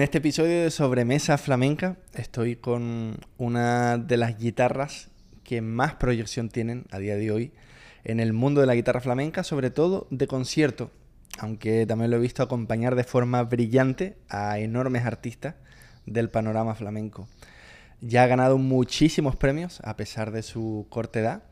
este 0.00 0.18
episodio 0.18 0.62
de 0.62 0.70
Sobremesa 0.70 1.36
Flamenca 1.36 1.98
estoy 2.14 2.56
con 2.56 3.18
una 3.36 3.98
de 3.98 4.16
las 4.16 4.38
guitarras 4.38 5.10
que 5.42 5.60
más 5.60 5.94
proyección 5.96 6.48
tienen 6.48 6.86
a 6.90 6.98
día 6.98 7.16
de 7.16 7.30
hoy 7.30 7.52
en 8.02 8.18
el 8.18 8.32
mundo 8.32 8.62
de 8.62 8.66
la 8.66 8.74
guitarra 8.74 9.00
flamenca, 9.00 9.44
sobre 9.44 9.70
todo 9.70 10.06
de 10.10 10.26
concierto, 10.26 10.90
aunque 11.38 11.84
también 11.86 12.10
lo 12.10 12.16
he 12.16 12.20
visto 12.20 12.42
acompañar 12.42 12.94
de 12.94 13.04
forma 13.04 13.42
brillante 13.42 14.16
a 14.30 14.58
enormes 14.58 15.04
artistas 15.04 15.54
del 16.06 16.30
panorama 16.30 16.74
flamenco. 16.74 17.28
Ya 18.00 18.22
ha 18.22 18.26
ganado 18.26 18.56
muchísimos 18.56 19.36
premios 19.36 19.80
a 19.84 19.96
pesar 19.96 20.30
de 20.30 20.42
su 20.42 20.86
corta 20.88 21.20
edad 21.20 21.42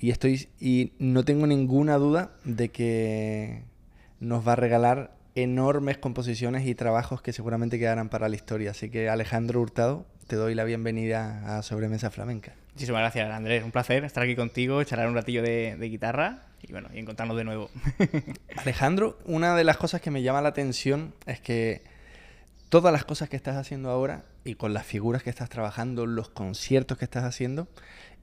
y 0.00 0.10
estoy 0.10 0.48
y 0.58 0.94
no 0.98 1.24
tengo 1.24 1.46
ninguna 1.46 1.96
duda 1.96 2.32
de 2.44 2.70
que 2.70 3.62
nos 4.20 4.46
va 4.46 4.54
a 4.54 4.56
regalar 4.56 5.17
enormes 5.42 5.98
composiciones 5.98 6.66
y 6.66 6.74
trabajos 6.74 7.22
que 7.22 7.32
seguramente 7.32 7.78
quedarán 7.78 8.08
para 8.08 8.28
la 8.28 8.36
historia. 8.36 8.72
Así 8.72 8.90
que 8.90 9.08
Alejandro 9.08 9.60
Hurtado, 9.60 10.06
te 10.26 10.36
doy 10.36 10.54
la 10.54 10.64
bienvenida 10.64 11.58
a 11.58 11.62
Sobremesa 11.62 12.10
Flamenca. 12.10 12.54
Muchísimas 12.74 13.00
gracias, 13.00 13.30
Andrés. 13.30 13.62
Un 13.62 13.70
placer 13.70 14.04
estar 14.04 14.24
aquí 14.24 14.36
contigo, 14.36 14.82
charlar 14.84 15.08
un 15.08 15.14
ratillo 15.14 15.42
de, 15.42 15.76
guitarra 15.80 16.42
y 16.62 16.72
bueno, 16.72 16.88
y 16.92 16.98
encontrarnos 16.98 17.36
de 17.36 17.44
nuevo. 17.44 17.70
Alejandro, 18.56 19.18
una 19.26 19.54
de 19.54 19.64
las 19.64 19.76
cosas 19.76 20.00
que 20.00 20.10
me 20.10 20.22
llama 20.22 20.42
la 20.42 20.48
atención 20.48 21.14
es 21.26 21.40
que 21.40 21.82
todas 22.68 22.92
las 22.92 23.04
cosas 23.04 23.28
que 23.28 23.36
estás 23.36 23.56
haciendo 23.56 23.90
ahora 23.90 24.24
y 24.44 24.54
con 24.54 24.74
las 24.74 24.86
figuras 24.86 25.22
que 25.22 25.30
estás 25.30 25.48
trabajando, 25.48 26.04
los 26.04 26.30
conciertos 26.30 26.98
que 26.98 27.04
estás 27.04 27.24
haciendo 27.24 27.68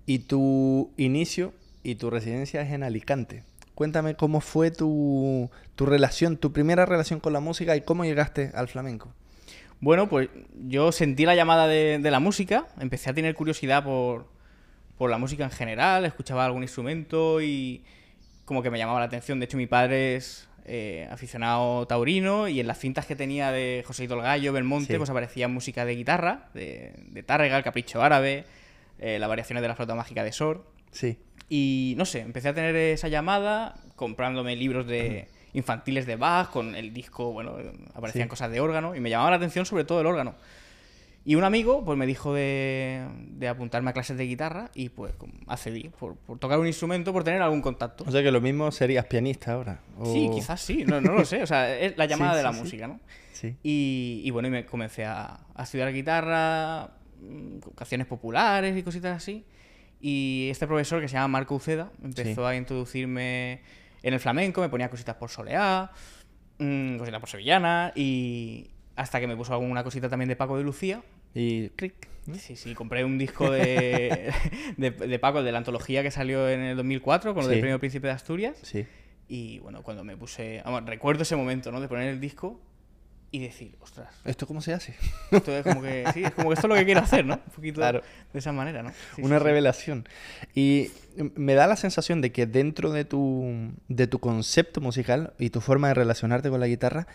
y 0.05 0.19
tu 0.19 0.93
inicio 0.97 1.53
y 1.81 1.95
tu 1.95 2.09
residencia 2.09 2.61
es 2.61 2.71
en 2.71 2.83
Alicante. 2.83 3.43
Cuéntame 3.75 4.15
cómo 4.15 4.39
fue 4.39 4.71
tu, 4.71 5.49
relación, 5.77 6.37
tu 6.37 6.53
primera 6.53 6.85
relación 6.85 7.19
con 7.19 7.33
la 7.33 7.41
música 7.41 7.75
y 7.75 7.81
cómo 7.81 8.05
llegaste 8.05 8.51
al 8.55 8.69
flamenco. 8.69 9.13
Bueno, 9.81 10.07
pues 10.07 10.29
yo 10.67 10.93
sentí 10.93 11.25
la 11.25 11.35
llamada 11.35 11.67
de, 11.67 11.99
la 11.99 12.21
música, 12.21 12.67
empecé 12.79 13.09
a 13.09 13.13
tener 13.13 13.35
curiosidad 13.35 13.83
por, 13.83 14.27
la 15.09 15.17
música 15.17 15.43
en 15.43 15.51
general, 15.51 16.05
escuchaba 16.05 16.45
algún 16.45 16.63
instrumento 16.63 17.41
y 17.41 17.83
como 18.45 18.63
que 18.63 18.71
me 18.71 18.77
llamaba 18.77 18.99
la 18.99 19.07
atención. 19.07 19.39
De 19.39 19.45
hecho, 19.45 19.57
mi 19.57 19.67
padre 19.67 20.15
es 20.15 20.47
eh, 20.65 21.07
aficionado 21.11 21.85
taurino 21.85 22.47
y 22.47 22.61
en 22.61 22.67
las 22.67 22.79
cintas 22.79 23.05
que 23.05 23.17
tenía 23.17 23.51
de 23.51 23.83
José 23.85 24.05
el 24.05 24.21
Gallo, 24.21 24.53
Belmonte, 24.53 24.97
pues 24.97 25.09
aparecía 25.09 25.49
música 25.49 25.83
de 25.83 25.95
guitarra, 25.95 26.47
de, 26.53 26.93
de 27.09 27.23
Tárrega, 27.23 27.57
el 27.57 27.63
Capricho 27.63 28.01
Árabe, 28.01 28.45
eh, 28.99 29.19
las 29.19 29.27
variaciones 29.27 29.61
de 29.61 29.67
la 29.67 29.75
flauta 29.75 29.95
mágica 29.95 30.23
de 30.23 30.31
Sor. 30.31 30.74
Sí. 30.95 31.17
Y 31.49 31.93
no 31.97 32.05
sé, 32.05 32.21
empecé 32.21 32.49
a 32.49 32.53
tener 32.53 32.75
esa 32.75 33.07
llamada 33.07 33.75
comprándome 33.95 34.55
libros 34.55 34.87
de 34.87 35.27
infantiles 35.53 36.05
de 36.05 36.15
Bach, 36.15 36.49
con 36.49 36.75
el 36.75 36.93
disco, 36.93 37.31
bueno, 37.31 37.55
aparecían 37.93 38.27
cosas 38.27 38.51
de 38.51 38.59
órgano 38.59 38.95
y 38.95 38.99
me 38.99 39.09
llamaba 39.09 39.31
la 39.31 39.37
atención 39.37 39.65
sobre 39.65 39.83
todo 39.83 40.01
el 40.01 40.07
órgano. 40.07 40.35
Y 41.27 41.33
un 41.33 41.43
amigo 41.43 41.83
pues 41.83 41.97
me 41.97 42.05
dijo 42.05 42.35
de, 42.35 43.03
apuntarme 43.49 43.89
a 43.89 43.93
clases 43.93 44.15
de 44.15 44.27
guitarra 44.27 44.69
y 44.75 44.89
pues 44.89 45.11
accedí 45.47 45.89
por, 45.89 46.17
tocar 46.37 46.59
un 46.59 46.67
instrumento, 46.67 47.11
por 47.13 47.23
tener 47.23 47.41
algún 47.41 47.61
contacto. 47.61 48.03
O 48.07 48.11
sea 48.11 48.21
que 48.21 48.31
lo 48.31 48.41
mismo 48.41 48.71
serías 48.71 49.05
pianista 49.05 49.53
ahora. 49.53 49.79
Sí, 50.03 50.29
quizás 50.31 50.61
sí, 50.61 50.85
no, 50.85 51.01
no, 51.01 51.13
lo 51.13 51.25
sé. 51.25 51.41
O 51.41 51.47
sea, 51.47 51.75
es 51.75 51.97
la 51.97 52.05
llamada 52.07 52.35
de 52.35 52.43
la 52.43 52.51
música, 52.51 52.87
¿no? 52.87 52.99
Sí. 53.33 53.55
Y, 53.63 54.21
y, 54.23 54.29
bueno, 54.29 54.49
y 54.49 54.51
me 54.51 54.65
comencé 54.67 55.03
a, 55.03 55.39
a 55.55 55.63
estudiar 55.63 55.91
guitarra, 55.91 56.91
mm, 57.19 57.57
canciones 57.75 58.05
populares 58.05 58.77
y 58.77 58.83
cositas 58.83 59.17
así. 59.17 59.45
Y 60.07 60.49
este 60.51 60.67
profesor 60.67 61.01
que 61.01 61.07
se 61.07 61.15
llama 61.15 61.29
Marco 61.29 61.55
Uceda 61.55 61.91
empezó 62.03 62.45
a 62.45 62.55
introducirme 62.55 63.61
en 64.03 64.13
el 64.13 64.19
flamenco, 64.19 64.61
me 64.61 64.69
ponía 64.69 64.87
cositas 64.87 65.15
por 65.15 65.31
soleá, 65.31 65.89
mm, 66.59 66.97
cositas 66.97 67.19
por 67.19 67.27
sevillana 67.27 67.91
y 67.95 68.69
hasta 68.95 69.19
que 69.19 69.25
me 69.25 69.35
puso 69.35 69.53
alguna 69.53 69.83
cosita 69.83 70.07
también 70.07 70.29
de 70.29 70.35
Paco 70.35 70.59
de 70.59 70.63
Lucía. 70.63 71.01
Y 71.33 71.69
clic. 71.69 72.07
Sí, 72.37 72.55
sí, 72.55 72.75
compré 72.75 73.03
un 73.03 73.17
disco 73.17 73.49
de, 73.51 74.31
de, 74.77 75.19
Paco, 75.19 75.41
de 75.41 75.51
la 75.51 75.57
antología 75.57 76.03
que 76.03 76.11
salió 76.11 76.47
en 76.49 76.59
el 76.59 76.77
2004 76.77 77.33
con 77.33 77.41
lo 77.41 77.49
del 77.49 77.59
Premio 77.59 77.79
Príncipe 77.79 78.05
de 78.05 78.13
Asturias. 78.13 78.59
Sí. 78.61 78.85
Y 79.27 79.57
bueno, 79.57 79.81
cuando 79.81 80.03
me 80.03 80.15
puse. 80.15 80.61
recuerdo 80.85 81.23
ese 81.23 81.35
momento, 81.35 81.71
¿no? 81.71 81.81
De 81.81 81.87
poner 81.87 82.09
el 82.09 82.19
disco 82.19 82.61
y 83.35 83.39
decir, 83.39 83.75
ostras. 83.81 84.07
¿Esto 84.23 84.47
cómo 84.47 84.61
se 84.61 84.73
hace? 84.73 84.95
Esto 85.31 85.51
es 85.51 85.63
como 85.63 85.81
que, 85.81 86.05
sí, 86.13 86.23
es 86.23 86.31
como 86.31 86.49
que 86.49 86.53
esto 86.53 86.67
es 86.67 86.69
lo 86.69 86.75
que 86.75 86.85
quiero 86.85 87.01
hacer, 87.01 87.25
¿no? 87.25 87.33
Un 87.33 87.53
poquito 87.53 87.81
de 87.81 88.01
esa 88.33 88.53
manera, 88.53 88.81
¿no? 88.81 88.93
Una 89.17 89.39
revelación. 89.39 90.07
Y 90.53 90.91
me 91.35 91.53
da 91.53 91.67
la 91.67 91.75
sensación 91.75 92.21
de 92.21 92.31
que 92.31 92.45
dentro 92.45 92.91
de 92.91 93.03
tu, 93.03 93.73
de 93.89 94.07
tu 94.07 94.19
concepto 94.19 94.79
musical 94.79 95.33
y 95.37 95.49
tu 95.49 95.59
forma 95.59 95.89
de 95.89 95.95
relacionarte 95.95 96.49
con 96.49 96.61
la 96.61 96.67
guitarra, 96.67 97.07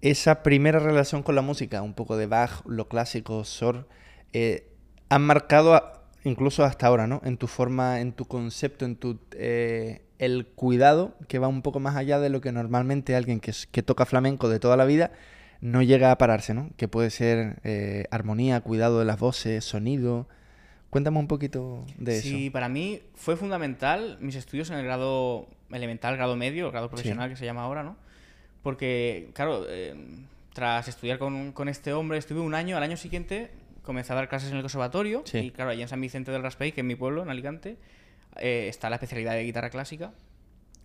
esa 0.00 0.42
primera 0.42 0.80
relación 0.80 1.22
con 1.22 1.36
la 1.36 1.42
música, 1.42 1.82
un 1.82 1.94
poco 1.94 2.16
de 2.16 2.26
Bach, 2.26 2.66
lo 2.66 2.88
clásico, 2.88 3.44
Sor, 3.44 3.86
eh, 4.32 4.68
han 5.10 5.22
marcado 5.22 5.80
incluso 6.24 6.64
hasta 6.64 6.88
ahora, 6.88 7.06
¿no? 7.06 7.20
En 7.24 7.36
tu 7.36 7.46
forma, 7.46 8.00
en 8.00 8.12
tu 8.12 8.24
concepto, 8.24 8.84
en 8.84 8.96
tu 8.96 9.20
eh, 9.32 10.02
el 10.18 10.46
cuidado 10.46 11.14
que 11.28 11.38
va 11.38 11.48
un 11.48 11.62
poco 11.62 11.80
más 11.80 11.96
allá 11.96 12.18
de 12.18 12.28
lo 12.28 12.40
que 12.40 12.52
normalmente 12.52 13.16
alguien 13.16 13.40
que, 13.40 13.52
que 13.70 13.82
toca 13.82 14.06
flamenco 14.06 14.48
de 14.48 14.58
toda 14.58 14.76
la 14.76 14.84
vida 14.84 15.12
no 15.60 15.82
llega 15.82 16.12
a 16.12 16.18
pararse, 16.18 16.54
¿no? 16.54 16.70
Que 16.76 16.88
puede 16.88 17.10
ser 17.10 17.58
eh, 17.64 18.06
armonía, 18.10 18.60
cuidado 18.60 18.98
de 18.98 19.04
las 19.04 19.18
voces, 19.18 19.64
sonido. 19.64 20.28
Cuéntame 20.90 21.18
un 21.18 21.28
poquito 21.28 21.84
de 21.98 22.18
eso. 22.18 22.28
Sí, 22.28 22.50
para 22.50 22.68
mí 22.68 23.02
fue 23.14 23.36
fundamental 23.36 24.18
mis 24.20 24.36
estudios 24.36 24.70
en 24.70 24.76
el 24.78 24.84
grado 24.84 25.48
elemental, 25.70 26.16
grado 26.16 26.36
medio, 26.36 26.66
el 26.66 26.72
grado 26.72 26.88
profesional 26.88 27.28
que 27.28 27.36
se 27.36 27.44
llama 27.44 27.62
ahora, 27.62 27.82
¿no? 27.82 27.96
Porque, 28.62 29.30
claro, 29.34 29.64
eh, 29.68 29.94
tras 30.52 30.88
estudiar 30.88 31.18
con, 31.18 31.52
con, 31.52 31.68
este 31.68 31.92
hombre, 31.92 32.18
estuve 32.18 32.40
un 32.40 32.54
año, 32.54 32.76
al 32.76 32.82
año 32.82 32.96
siguiente 32.96 33.50
comencé 33.82 34.12
a 34.12 34.16
dar 34.16 34.28
clases 34.28 34.50
en 34.50 34.56
el 34.56 34.62
conservatorio 34.62 35.24
y, 35.32 35.50
claro, 35.50 35.70
allí 35.70 35.82
en 35.82 35.88
San 35.88 36.00
Vicente 36.00 36.30
del 36.30 36.42
Raspey, 36.42 36.72
que 36.72 36.82
es 36.82 36.86
mi 36.86 36.94
pueblo, 36.94 37.22
en 37.22 37.30
Alicante, 37.30 37.76
eh, 38.38 38.68
está 38.68 38.90
la 38.90 38.96
especialidad 38.96 39.32
de 39.32 39.44
guitarra 39.44 39.70
clásica. 39.70 40.12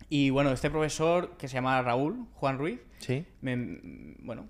Y 0.08 0.30
bueno, 0.30 0.52
este 0.52 0.70
profesor 0.70 1.36
que 1.38 1.48
se 1.48 1.54
llama 1.54 1.80
Raúl, 1.82 2.26
Juan 2.34 2.58
Ruiz, 2.58 2.80
¿Sí? 2.98 3.24
bueno, 3.40 4.46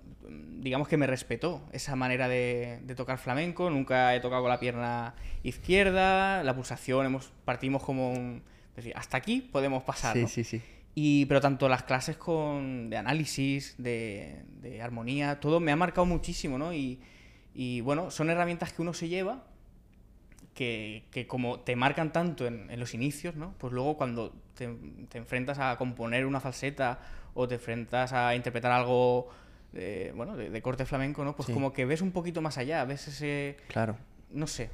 digamos 0.59 0.87
que 0.87 0.97
me 0.97 1.07
respetó 1.07 1.61
esa 1.71 1.95
manera 1.95 2.27
de, 2.27 2.81
tocar 2.95 3.17
flamenco. 3.17 3.69
Nunca 3.69 4.15
he 4.15 4.19
tocado 4.19 4.41
con 4.41 4.49
la 4.49 4.59
pierna 4.59 5.15
izquierda, 5.43 6.43
la 6.43 6.55
pulsación, 6.55 7.05
hemos, 7.05 7.31
partimos 7.45 7.83
como 7.83 8.11
un... 8.11 8.43
Decir, 8.75 8.91
hasta 8.97 9.15
aquí 9.15 9.39
podemos 9.39 9.83
pasar. 9.83 10.13
Sí, 10.13 10.27
sí, 10.27 10.43
sí. 10.43 10.61
Y, 10.95 11.25
pero 11.27 11.39
tanto 11.39 11.69
las 11.69 11.83
clases 11.83 12.17
con, 12.17 12.89
de 12.89 12.97
análisis, 12.97 13.75
de, 13.77 14.43
de 14.61 14.81
armonía, 14.81 15.39
todo 15.39 15.61
me 15.61 15.71
ha 15.71 15.77
marcado 15.77 16.05
muchísimo, 16.05 16.57
¿no? 16.57 16.73
Y, 16.73 16.99
y 17.53 17.79
bueno, 17.81 18.11
son 18.11 18.29
herramientas 18.29 18.73
que 18.73 18.81
uno 18.81 18.93
se 18.93 19.07
lleva 19.07 19.45
que, 20.55 21.25
como 21.27 21.59
te 21.59 21.75
marcan 21.75 22.11
tanto 22.11 22.47
en, 22.47 22.79
los 22.79 22.93
inicios, 22.93 23.35
¿no? 23.35 23.53
Pues 23.57 23.73
luego 23.73 23.97
cuando 23.97 24.33
te, 24.55 24.69
enfrentas 25.13 25.59
a 25.59 25.77
componer 25.77 26.25
una 26.25 26.39
falseta 26.39 26.99
o 27.33 27.47
te 27.47 27.55
enfrentas 27.55 28.13
a 28.13 28.35
interpretar 28.35 28.71
algo 28.71 29.27
de, 29.73 30.13
bueno, 30.15 30.37
de, 30.37 30.61
corte 30.61 30.85
flamenco, 30.85 31.25
¿no? 31.25 31.35
Pues 31.35 31.49
como 31.49 31.73
que 31.73 31.85
ves 31.85 32.01
un 32.01 32.11
poquito 32.11 32.41
más 32.41 32.57
allá, 32.57 32.85
ves 32.85 33.07
ese... 33.09 33.57
Claro. 33.67 33.97
No 34.31 34.47
sé, 34.47 34.69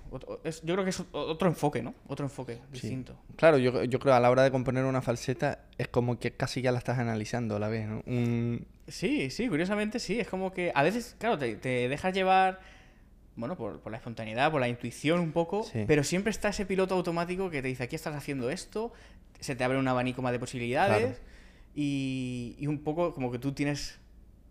yo 0.63 0.73
creo 0.73 0.83
que 0.83 0.89
es 0.89 1.03
otro 1.11 1.47
enfoque, 1.47 1.83
¿no? 1.83 1.93
Otro 2.07 2.25
enfoque 2.25 2.59
distinto. 2.71 3.15
Claro, 3.35 3.57
yo, 3.57 3.83
yo 3.83 3.99
creo 3.99 4.15
a 4.15 4.19
la 4.19 4.31
hora 4.31 4.43
de 4.43 4.49
componer 4.49 4.85
una 4.85 5.01
falseta 5.01 5.65
es 5.77 5.87
como 5.87 6.17
que 6.19 6.31
casi 6.31 6.61
ya 6.61 6.71
la 6.71 6.79
estás 6.79 6.97
analizando 6.97 7.57
a 7.57 7.59
la 7.59 7.67
vez, 7.67 7.87
¿no? 7.87 8.01
Sí, 8.87 9.29
sí, 9.29 9.49
curiosamente 9.49 9.99
sí. 9.99 10.19
Es 10.19 10.27
como 10.27 10.51
que 10.51 10.71
a 10.73 10.81
veces, 10.81 11.15
claro, 11.19 11.37
te, 11.37 11.55
te 11.57 11.89
dejas 11.89 12.13
llevar 12.13 12.59
bueno, 13.35 13.55
por, 13.55 13.89
la 13.89 13.97
espontaneidad, 13.97 14.51
por 14.51 14.61
la 14.61 14.67
intuición 14.67 15.19
un 15.19 15.31
poco, 15.31 15.65
pero 15.87 16.03
siempre 16.03 16.31
está 16.31 16.49
ese 16.49 16.65
piloto 16.65 16.95
automático 16.95 17.49
que 17.49 17.61
te 17.61 17.67
dice, 17.67 17.83
aquí 17.83 17.95
estás 17.95 18.15
haciendo 18.15 18.49
esto, 18.49 18.91
se 19.39 19.55
te 19.55 19.63
abre 19.63 19.77
un 19.77 19.87
abanico 19.87 20.21
más 20.21 20.31
de 20.31 20.39
posibilidades 20.39 21.21
y, 21.73 22.65
un 22.67 22.79
poco 22.79 23.13
como 23.13 23.31
que 23.31 23.39
tú 23.39 23.53
tienes 23.53 23.99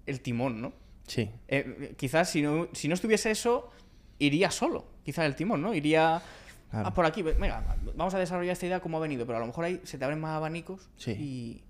el 0.07 0.21
timón, 0.21 0.61
¿no? 0.61 0.73
Sí. 1.07 1.31
Eh, 1.49 1.95
quizás 1.97 2.31
si 2.31 2.43
no, 2.43 2.69
si 2.73 2.89
no 2.89 2.95
estuviese 2.95 3.31
eso, 3.31 3.71
iría 4.19 4.51
solo, 4.51 4.87
quizás 5.05 5.27
el 5.27 5.35
timón, 5.35 5.61
¿no? 5.61 5.75
Iría 5.75 6.23
ah, 6.73 6.95
por 6.95 7.05
aquí, 7.05 7.23
venga, 7.23 7.77
vamos 7.95 8.15
a 8.15 8.19
desarrollar 8.19 8.53
esta 8.53 8.67
idea 8.67 8.81
como 8.81 8.97
ha 8.97 9.01
venido, 9.01 9.27
pero 9.27 9.37
a 9.37 9.41
lo 9.41 9.47
mejor 9.47 9.65
ahí 9.67 9.81
se 9.85 9.99
te 9.99 10.05
abren 10.05 10.21
más 10.21 10.37
abanicos 10.37 10.89
y, 11.07 11.63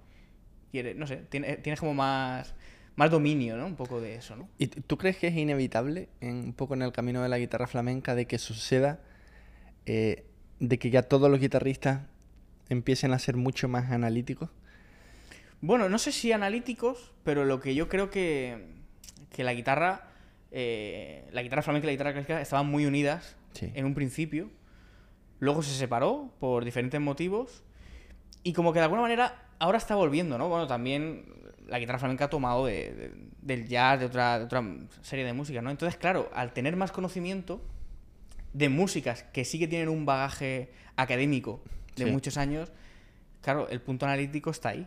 no 0.94 1.06
sé, 1.06 1.16
tienes 1.28 1.80
como 1.80 1.94
más 1.94 2.54
más 3.00 3.10
dominio, 3.10 3.56
¿no? 3.56 3.64
Un 3.64 3.76
poco 3.76 3.98
de 3.98 4.16
eso, 4.16 4.36
¿no? 4.36 4.46
¿Y 4.58 4.66
tú 4.66 4.98
crees 4.98 5.16
que 5.16 5.28
es 5.28 5.34
inevitable, 5.34 6.10
un 6.20 6.52
poco 6.52 6.74
en 6.74 6.82
el 6.82 6.92
camino 6.92 7.22
de 7.22 7.30
la 7.30 7.38
guitarra 7.38 7.66
flamenca, 7.66 8.14
de 8.14 8.26
que 8.26 8.36
suceda, 8.36 9.00
eh, 9.86 10.26
de 10.58 10.78
que 10.78 10.90
ya 10.90 11.00
todos 11.04 11.30
los 11.30 11.40
guitarristas 11.40 12.02
empiecen 12.68 13.14
a 13.14 13.18
ser 13.18 13.38
mucho 13.38 13.68
más 13.68 13.90
analíticos? 13.90 14.50
Bueno, 15.62 15.88
no 15.88 15.98
sé 15.98 16.12
si 16.12 16.30
analíticos, 16.32 17.14
pero 17.24 17.46
lo 17.46 17.58
que 17.58 17.74
yo 17.74 17.88
creo 17.88 18.10
que, 18.10 18.66
que 19.30 19.44
la 19.44 19.54
guitarra, 19.54 20.10
eh, 20.50 21.26
la 21.32 21.42
guitarra 21.42 21.62
flamenca 21.62 21.86
y 21.86 21.88
la 21.88 21.92
guitarra 21.92 22.12
clásica 22.12 22.42
estaban 22.42 22.66
muy 22.66 22.84
unidas 22.84 23.34
en 23.62 23.86
un 23.86 23.94
principio. 23.94 24.50
Luego 25.38 25.62
se 25.62 25.74
separó 25.74 26.34
por 26.38 26.66
diferentes 26.66 27.00
motivos. 27.00 27.62
Y 28.42 28.52
como 28.52 28.74
que 28.74 28.80
de 28.80 28.84
alguna 28.84 29.00
manera 29.00 29.48
ahora 29.58 29.78
está 29.78 29.94
volviendo, 29.94 30.36
¿no? 30.36 30.50
Bueno, 30.50 30.66
también 30.66 31.39
la 31.70 31.78
guitarra 31.78 31.98
flamenca 31.98 32.26
ha 32.26 32.30
tomado 32.30 32.66
de- 32.66 32.92
de- 32.92 33.12
del 33.40 33.66
jazz, 33.68 33.98
de 34.00 34.06
otra, 34.06 34.38
de 34.38 34.44
otra 34.44 34.62
serie 35.02 35.24
de 35.24 35.32
música, 35.32 35.62
¿no? 35.62 35.70
Entonces, 35.70 35.98
claro, 35.98 36.28
al 36.34 36.52
tener 36.52 36.76
más 36.76 36.92
conocimiento 36.92 37.62
de 38.52 38.68
músicas 38.68 39.22
que 39.32 39.44
sí 39.44 39.58
que 39.58 39.68
tienen 39.68 39.88
un 39.88 40.04
bagaje 40.04 40.70
académico 40.96 41.62
de 41.96 42.04
Sí. 42.06 42.10
muchos 42.10 42.36
años, 42.36 42.72
claro, 43.40 43.68
el 43.68 43.80
punto 43.80 44.04
analítico 44.06 44.50
está 44.50 44.70
ahí. 44.70 44.86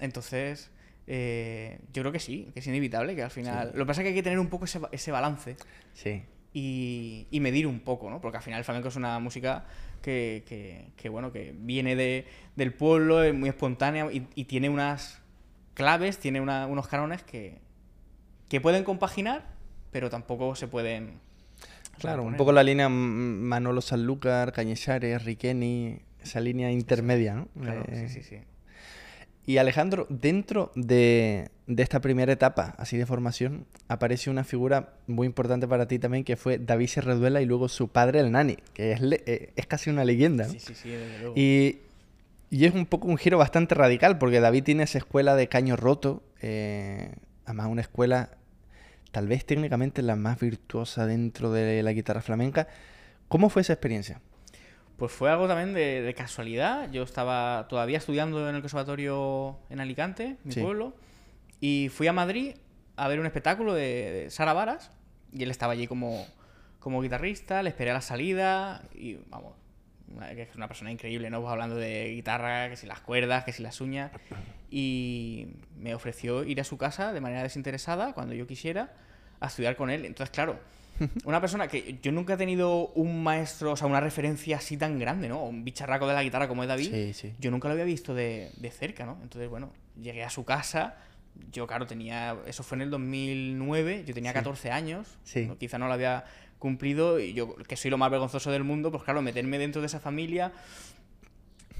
Entonces, 0.00 0.70
eh, 1.06 1.78
yo 1.92 2.02
creo 2.02 2.12
que 2.12 2.18
sí, 2.20 2.50
que 2.54 2.60
es 2.60 2.66
inevitable, 2.66 3.14
que 3.14 3.22
al 3.22 3.30
final... 3.30 3.70
Sí. 3.72 3.76
Lo 3.78 3.84
que 3.84 3.88
pasa 3.88 4.00
es 4.00 4.04
que 4.04 4.08
hay 4.08 4.14
que 4.14 4.22
tener 4.22 4.38
un 4.38 4.48
poco 4.48 4.64
ese, 4.64 4.78
ba- 4.78 4.88
ese 4.90 5.12
balance 5.12 5.56
Sí. 5.92 6.22
y, 6.54 7.26
y 7.30 7.40
medir 7.40 7.66
un 7.66 7.80
poco, 7.80 8.08
¿no? 8.08 8.20
Porque 8.20 8.38
al 8.38 8.42
final 8.42 8.58
el 8.58 8.64
flamenco 8.64 8.88
es 8.88 8.96
una 8.96 9.18
música 9.18 9.66
que, 10.00 10.44
que- 10.48 10.92
que, 10.96 11.08
bueno, 11.10 11.30
que 11.32 11.54
viene 11.56 11.94
de, 11.96 12.26
del 12.56 12.72
pueblo, 12.72 13.22
es 13.22 13.34
muy 13.34 13.50
espontánea 13.50 14.10
y, 14.10 14.26
y 14.34 14.44
tiene 14.44 14.70
unas 14.70 15.20
claves, 15.74 16.18
tiene 16.18 16.40
una- 16.40 16.66
unos 16.66 16.88
cánones 16.88 17.22
que, 17.22 17.58
que 18.48 18.60
pueden 18.60 18.84
compaginar, 18.84 19.44
pero 19.90 20.10
tampoco 20.10 20.54
se 20.54 20.68
pueden... 20.68 21.20
Claro, 21.98 22.24
un 22.24 22.36
poco 22.36 22.50
la 22.52 22.62
línea 22.64 22.88
Manolo 22.88 23.80
Sanlúcar, 23.80 24.52
Cañizares, 24.52 25.24
Riqueni, 25.24 26.00
esa 26.22 26.40
línea 26.40 26.70
intermedia, 26.72 27.34
¿no? 27.34 27.48
Claro, 27.60 27.84
Eh, 27.88 28.08
sí, 28.08 28.22
sí, 28.22 28.28
sí. 28.28 28.38
Y 29.46 29.58
Alejandro, 29.58 30.06
dentro 30.08 30.72
de, 30.74 31.50
de 31.66 31.82
esta 31.82 32.00
primera 32.00 32.32
etapa 32.32 32.74
así 32.78 32.96
de 32.96 33.04
formación, 33.04 33.66
aparece 33.88 34.30
una 34.30 34.42
figura 34.42 34.94
muy 35.06 35.26
importante 35.26 35.68
para 35.68 35.86
ti 35.86 35.98
también, 35.98 36.24
que 36.24 36.36
fue 36.36 36.58
David 36.58 36.86
Serreduela 36.88 37.42
y 37.42 37.46
luego 37.46 37.68
su 37.68 37.88
padre, 37.88 38.20
el 38.20 38.32
Nani, 38.32 38.56
que 38.72 38.92
es, 38.92 39.00
le- 39.02 39.22
eh, 39.26 39.52
es 39.54 39.66
casi 39.66 39.90
una 39.90 40.02
leyenda. 40.04 40.46
¿no? 40.46 40.52
Sí, 40.52 40.60
sí, 40.60 40.74
sí, 40.74 40.88
desde 40.90 41.18
luego. 41.18 41.34
Y, 41.36 41.80
y 42.50 42.64
es 42.66 42.74
un 42.74 42.86
poco 42.86 43.08
un 43.08 43.16
giro 43.18 43.38
bastante 43.38 43.74
radical, 43.74 44.18
porque 44.18 44.40
David 44.40 44.64
tiene 44.64 44.82
esa 44.84 44.98
escuela 44.98 45.34
de 45.36 45.48
caño 45.48 45.76
roto, 45.76 46.22
eh, 46.40 47.14
además 47.44 47.66
una 47.68 47.80
escuela 47.80 48.30
tal 49.10 49.28
vez 49.28 49.44
técnicamente 49.44 50.02
la 50.02 50.16
más 50.16 50.40
virtuosa 50.40 51.06
dentro 51.06 51.52
de 51.52 51.82
la 51.82 51.92
guitarra 51.92 52.20
flamenca. 52.20 52.66
¿Cómo 53.28 53.48
fue 53.48 53.62
esa 53.62 53.72
experiencia? 53.72 54.20
Pues 54.96 55.10
fue 55.12 55.30
algo 55.30 55.48
también 55.48 55.74
de, 55.74 56.02
de 56.02 56.14
casualidad. 56.14 56.90
Yo 56.90 57.02
estaba 57.02 57.66
todavía 57.68 57.98
estudiando 57.98 58.48
en 58.48 58.54
el 58.54 58.60
conservatorio 58.60 59.58
en 59.70 59.80
Alicante, 59.80 60.36
mi 60.44 60.52
Sí. 60.52 60.60
pueblo, 60.60 60.94
y 61.60 61.88
fui 61.92 62.06
a 62.06 62.12
Madrid 62.12 62.54
a 62.96 63.08
ver 63.08 63.18
un 63.18 63.26
espectáculo 63.26 63.74
de, 63.74 64.10
de 64.24 64.30
Sara 64.30 64.52
Varas, 64.52 64.90
y 65.32 65.42
él 65.42 65.50
estaba 65.50 65.72
allí 65.72 65.86
como, 65.88 66.24
como 66.78 67.00
guitarrista, 67.02 67.62
le 67.64 67.70
esperé 67.70 67.90
a 67.90 67.94
la 67.94 68.00
salida, 68.00 68.82
y 68.94 69.14
vamos, 69.30 69.54
que 70.34 70.42
es 70.42 70.54
una 70.54 70.68
persona 70.68 70.90
increíble, 70.90 71.30
¿no? 71.30 71.40
Pues 71.40 71.52
hablando 71.52 71.76
de 71.76 72.10
guitarra, 72.14 72.70
que 72.70 72.76
si 72.76 72.86
las 72.86 73.00
cuerdas, 73.00 73.44
que 73.44 73.52
si 73.52 73.62
las 73.62 73.80
uñas, 73.80 74.10
y 74.70 75.48
me 75.78 75.94
ofreció 75.94 76.44
ir 76.44 76.60
a 76.60 76.64
su 76.64 76.76
casa 76.76 77.12
de 77.12 77.20
manera 77.20 77.42
desinteresada, 77.42 78.12
cuando 78.12 78.34
yo 78.34 78.46
quisiera, 78.46 78.92
a 79.40 79.46
estudiar 79.46 79.76
con 79.76 79.90
él. 79.90 80.04
Entonces, 80.04 80.32
claro, 80.32 80.58
una 81.24 81.40
persona 81.40 81.68
que 81.68 81.98
yo 82.02 82.12
nunca 82.12 82.34
he 82.34 82.36
tenido 82.36 82.88
un 82.88 83.22
maestro, 83.22 83.72
o 83.72 83.76
sea, 83.76 83.86
una 83.86 84.00
referencia 84.00 84.58
así 84.58 84.76
tan 84.76 84.98
grande, 84.98 85.28
¿no? 85.28 85.44
Un 85.44 85.64
bicharraco 85.64 86.06
de 86.06 86.14
la 86.14 86.22
guitarra 86.22 86.48
como 86.48 86.62
es 86.62 86.68
David. 86.68 86.90
Sí, 86.90 87.12
sí. 87.14 87.34
Yo 87.38 87.50
nunca 87.50 87.68
lo 87.68 87.72
había 87.72 87.84
visto 87.84 88.14
de, 88.14 88.50
de 88.56 88.70
cerca, 88.70 89.04
¿no? 89.04 89.18
Entonces, 89.22 89.48
bueno, 89.48 89.72
llegué 90.00 90.24
a 90.24 90.30
su 90.30 90.44
casa. 90.44 90.96
Yo, 91.50 91.66
claro, 91.66 91.86
tenía. 91.86 92.36
Eso 92.46 92.62
fue 92.62 92.76
en 92.76 92.82
el 92.82 92.90
2009. 92.90 94.04
Yo 94.06 94.14
tenía 94.14 94.30
Sí. 94.32 94.34
14 94.34 94.70
años. 94.70 95.18
Sí. 95.24 95.46
¿no? 95.46 95.58
Quizá 95.58 95.78
no 95.78 95.86
lo 95.88 95.94
había 95.94 96.24
cumplido. 96.58 97.18
Y 97.20 97.32
yo, 97.34 97.56
que 97.56 97.76
soy 97.76 97.90
lo 97.90 97.98
más 97.98 98.10
vergonzoso 98.10 98.50
del 98.50 98.64
mundo, 98.64 98.90
pues 98.90 99.02
claro, 99.02 99.22
meterme 99.22 99.58
dentro 99.58 99.80
de 99.82 99.86
esa 99.86 100.00
familia. 100.00 100.52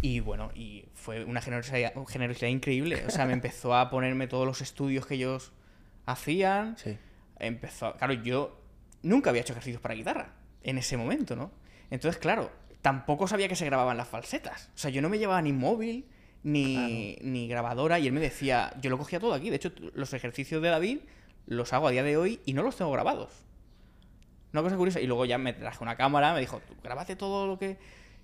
Y 0.00 0.20
bueno, 0.20 0.50
y 0.54 0.84
fue 0.94 1.24
una 1.24 1.40
generosidad, 1.40 1.92
generosidad 2.08 2.48
increíble. 2.50 3.04
O 3.06 3.10
sea, 3.10 3.26
me 3.26 3.32
empezó 3.40 3.74
a 3.74 3.90
ponerme 3.90 4.26
todos 4.26 4.46
los 4.46 4.60
estudios 4.60 5.06
que 5.06 5.14
ellos 5.14 5.52
hacían 6.06 6.76
Sí. 6.76 6.98
empezó. 7.38 7.94
Claro, 7.96 8.12
yo 8.14 8.60
nunca 9.02 9.30
había 9.30 9.42
hecho 9.42 9.52
ejercicios 9.52 9.80
para 9.80 9.94
guitarra 9.94 10.32
en 10.62 10.78
ese 10.78 10.96
momento, 10.96 11.36
¿no? 11.36 11.50
Entonces, 11.90 12.20
claro, 12.20 12.50
tampoco 12.82 13.26
sabía 13.28 13.48
que 13.48 13.56
se 13.56 13.64
grababan 13.64 13.96
las 13.96 14.08
falsetas. 14.08 14.70
O 14.74 14.78
sea, 14.78 14.90
yo 14.90 15.00
no 15.00 15.08
me 15.08 15.18
llevaba 15.18 15.40
ni 15.40 15.52
móvil, 15.52 16.06
ni, 16.44 17.16
ni 17.22 17.48
grabadora, 17.48 17.98
y 17.98 18.06
él 18.06 18.12
me 18.12 18.20
decía, 18.20 18.72
yo 18.80 18.90
lo 18.90 18.98
cogía 18.98 19.18
todo 19.18 19.34
aquí. 19.34 19.50
De 19.50 19.56
hecho, 19.56 19.72
los 19.94 20.12
ejercicios 20.14 20.62
de 20.62 20.68
David 20.68 20.98
los 21.46 21.72
hago 21.72 21.88
a 21.88 21.90
día 21.90 22.02
de 22.04 22.16
hoy 22.16 22.40
y 22.46 22.52
no 22.52 22.62
los 22.62 22.76
tengo 22.76 22.90
grabados. 22.92 23.30
Una 24.52 24.62
cosa 24.62 24.76
curiosa. 24.76 25.00
Y 25.00 25.06
luego 25.06 25.24
ya 25.24 25.36
me 25.38 25.52
traje 25.52 25.82
una 25.82 25.96
cámara, 25.96 26.32
me 26.32 26.40
dijo, 26.40 26.60
"Tú 26.68 26.74
grábate 26.82 27.16
todo 27.16 27.46
lo 27.46 27.58
que. 27.58 27.76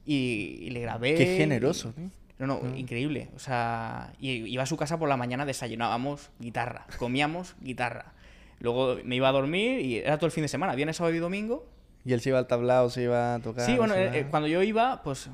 Y, 0.07 0.59
y 0.63 0.71
le 0.71 0.81
grabé. 0.81 1.15
Qué 1.17 1.37
generoso. 1.37 1.93
y- 1.97 2.01
¿no? 2.39 2.47
no, 2.47 2.61
no, 2.63 2.77
increíble. 2.77 3.29
O 3.35 3.39
sea, 3.39 4.13
iba 4.21 4.63
a 4.63 4.67
su 4.67 4.77
casa 4.77 4.99
por 4.99 5.09
la 5.09 5.17
mañana, 5.19 5.45
desayunábamos 5.45 6.31
guitarra, 6.39 6.87
comíamos 6.99 7.55
guitarra. 7.61 8.13
Luego 8.61 8.97
me 9.05 9.17
iba 9.17 9.29
a 9.29 9.33
dormir 9.33 9.81
y 9.81 9.97
era 9.97 10.17
todo 10.19 10.27
el 10.27 10.33
fin 10.33 10.43
de 10.43 10.49
semana, 10.49 10.75
viernes, 10.75 10.97
sábado 10.97 11.15
y 11.15 11.19
domingo. 11.19 11.67
Y 12.05 12.13
él 12.15 12.21
se 12.21 12.31
iba 12.31 12.39
al 12.39 12.47
tablado, 12.47 12.89
se 12.91 13.03
iba 13.03 13.35
a 13.35 13.41
tocar. 13.41 13.67
Sí, 13.67 13.77
bueno, 13.77 13.95
eh, 13.95 14.05
iba- 14.07 14.17
eh, 14.19 14.27
cuando 14.31 14.49
yo 14.49 14.63
iba, 14.63 15.03
pues 15.03 15.29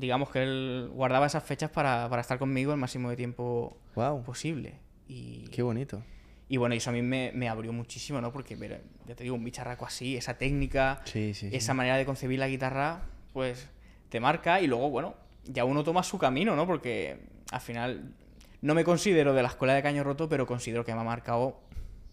digamos 0.00 0.30
que 0.30 0.42
él 0.42 0.90
guardaba 0.92 1.26
esas 1.26 1.44
fechas 1.44 1.70
para, 1.70 2.08
para 2.08 2.22
estar 2.22 2.38
conmigo 2.38 2.72
el 2.72 2.78
máximo 2.78 3.10
de 3.10 3.16
tiempo 3.16 3.76
Guau, 3.94 4.22
posible. 4.24 4.74
Y, 5.06 5.48
qué 5.52 5.62
bonito. 5.62 6.02
y 6.48 6.56
bueno, 6.56 6.74
eso 6.74 6.90
a 6.90 6.92
mí 6.92 7.02
me, 7.02 7.30
me 7.34 7.48
abrió 7.48 7.72
muchísimo, 7.72 8.20
¿no? 8.20 8.32
Porque, 8.32 8.56
ver, 8.56 8.82
ya 9.06 9.14
te 9.14 9.22
digo, 9.24 9.36
un 9.36 9.44
bicharraco 9.44 9.86
así, 9.86 10.16
esa 10.16 10.38
técnica, 10.38 11.00
Sí, 11.04 11.34
sí. 11.34 11.50
sí. 11.50 11.56
esa 11.56 11.74
manera 11.74 11.96
de 11.96 12.04
concebir 12.04 12.38
la 12.38 12.48
guitarra, 12.48 13.02
pues 13.32 13.68
te 14.08 14.18
marca 14.20 14.60
y 14.60 14.66
luego, 14.66 14.90
bueno, 14.90 15.14
ya 15.44 15.64
uno 15.64 15.84
toma 15.84 16.02
su 16.02 16.18
camino, 16.18 16.56
¿no? 16.56 16.66
Porque 16.66 17.20
al 17.52 17.60
final 17.60 18.14
no 18.62 18.74
me 18.74 18.84
considero 18.84 19.32
de 19.34 19.42
la 19.42 19.48
escuela 19.48 19.74
de 19.74 19.82
caño 19.82 20.02
roto, 20.04 20.28
pero 20.28 20.46
considero 20.46 20.84
que 20.84 20.94
me 20.94 21.00
ha 21.00 21.04
marcado 21.04 21.60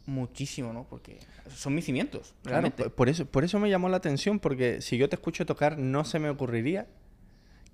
muchísimo, 0.06 0.72
¿no? 0.74 0.86
Porque 0.90 1.20
son 1.54 1.76
mis 1.76 1.86
cimientos, 1.86 2.34
Claro, 2.44 2.62
realmente. 2.62 2.84
por- 2.84 2.94
por 2.94 3.10
eso, 3.10 3.26
por 3.26 3.44
eso 3.44 3.60
me 3.60 3.70
llamó 3.70 3.90
la 3.90 3.98
atención, 3.98 4.40
porque 4.40 4.82
si 4.82 4.98
yo 4.98 5.10
te 5.10 5.16
escucho 5.16 5.46
tocar, 5.46 5.78
no 5.78 6.06
se 6.06 6.20
me 6.20 6.30
ocurriría 6.30 6.88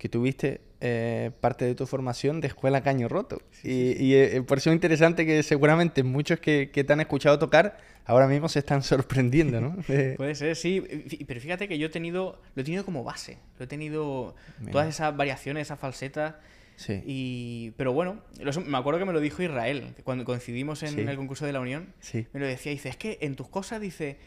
que 0.04 0.10
tuviste 0.10 0.60
eh, 0.82 1.30
parte 1.40 1.64
de 1.64 1.74
tu 1.74 1.86
formación 1.86 2.42
de 2.42 2.48
escuela 2.48 2.82
caño 2.82 3.08
roto. 3.08 3.40
y 3.62 3.92
y, 4.04 4.14
eh, 4.16 4.42
por 4.42 4.58
eso 4.58 4.68
es 4.68 4.74
interesante 4.74 5.24
que 5.24 5.42
seguramente 5.42 6.02
muchos 6.02 6.40
que, 6.40 6.68
que 6.70 6.84
te 6.84 6.92
han 6.92 7.00
escuchado 7.00 7.38
tocar 7.38 7.78
ahora 8.04 8.28
mismo 8.28 8.50
se 8.50 8.58
están 8.58 8.82
sorprendiendo, 8.92 9.62
¿no? 9.62 9.76
De- 9.88 10.12
Puede 10.18 10.34
ser, 10.34 10.56
sí. 10.56 10.82
Pero 11.26 11.40
fíjate 11.40 11.68
que 11.68 11.78
yo 11.78 11.86
he 11.86 11.88
tenido, 11.88 12.38
lo 12.54 12.60
he 12.60 12.64
tenido 12.66 12.84
como 12.84 13.02
base. 13.02 13.38
Lo 13.58 13.64
he 13.64 13.66
tenido 13.66 14.34
Mira. 14.60 14.72
todas 14.72 14.88
esas 14.88 15.16
variaciones, 15.16 15.62
esas 15.68 15.80
falsetas. 15.80 16.34
sí. 16.76 17.00
Y, 17.06 17.70
pero 17.78 17.94
bueno, 17.94 18.20
me 18.66 18.76
acuerdo 18.76 18.98
que 19.00 19.06
me 19.06 19.14
lo 19.14 19.20
dijo 19.20 19.42
Israel, 19.42 19.94
cuando 20.04 20.26
coincidimos 20.26 20.82
en 20.82 20.90
Sí. 20.96 21.00
el 21.00 21.16
concurso 21.16 21.46
de 21.46 21.54
la 21.54 21.60
Unión. 21.60 21.94
Sí. 22.00 22.26
Me 22.34 22.40
lo 22.40 22.46
decía, 22.46 22.72
dice, 22.72 22.90
es 22.90 22.98
que 22.98 23.16
en 23.22 23.36
tus 23.36 23.48
cosas, 23.48 23.80
dice, 23.80 24.18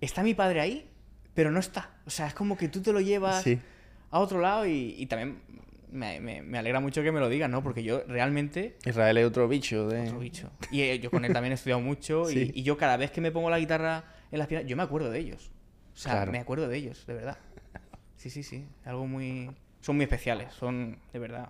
está 0.00 0.24
mi 0.24 0.34
padre 0.34 0.60
ahí, 0.60 0.90
pero 1.34 1.52
no 1.52 1.60
está. 1.60 1.98
O 2.04 2.10
sea, 2.10 2.26
es 2.26 2.34
como 2.34 2.56
que 2.58 2.66
tú 2.68 2.82
te 2.82 2.92
lo 2.92 3.00
llevas 3.00 3.44
Sí. 3.44 3.60
A 4.14 4.20
otro 4.20 4.40
lado 4.40 4.64
y, 4.66 4.94
y 4.96 5.06
también 5.06 5.38
me, 5.90 6.20
me- 6.20 6.42
me 6.42 6.58
alegra 6.58 6.78
mucho 6.80 7.02
que 7.02 7.10
me 7.12 7.18
lo 7.20 7.28
digas, 7.28 7.50
¿no? 7.50 7.62
Porque 7.62 7.82
yo 7.82 8.02
realmente... 8.06 8.76
Israel 8.84 9.18
es 9.18 9.26
otro 9.26 9.48
bicho 9.48 9.88
de... 9.88 10.02
Otro 10.02 10.18
bicho. 10.20 10.50
Y 10.70 10.82
eh, 10.82 11.00
yo 11.00 11.10
con 11.10 11.24
él 11.24 11.32
también 11.32 11.52
he 11.52 11.54
estudiado 11.56 11.80
mucho 11.80 12.30
y- 12.30 12.34
Sí. 12.34 12.52
y, 12.54 12.62
yo 12.62 12.76
cada 12.76 12.96
vez 12.96 13.10
que 13.10 13.20
me 13.20 13.32
pongo 13.32 13.50
la 13.50 13.58
guitarra 13.58 14.04
en 14.30 14.38
las 14.38 14.46
piernas, 14.48 14.68
yo 14.68 14.76
me 14.76 14.82
acuerdo 14.84 15.10
de 15.10 15.18
ellos. 15.18 15.50
O 15.94 15.96
sea, 15.96 16.12
Claro. 16.12 16.32
me 16.32 16.38
acuerdo 16.38 16.68
de 16.68 16.76
ellos, 16.76 17.04
de 17.06 17.14
verdad. 17.14 17.38
Sí, 18.16 18.30
sí, 18.30 18.42
sí. 18.42 18.64
Algo 18.84 19.06
muy... 19.06 19.50
Son 19.80 19.96
muy 19.96 20.04
especiales, 20.04 20.52
son 20.54 20.98
de 21.12 21.18
verdad. 21.18 21.48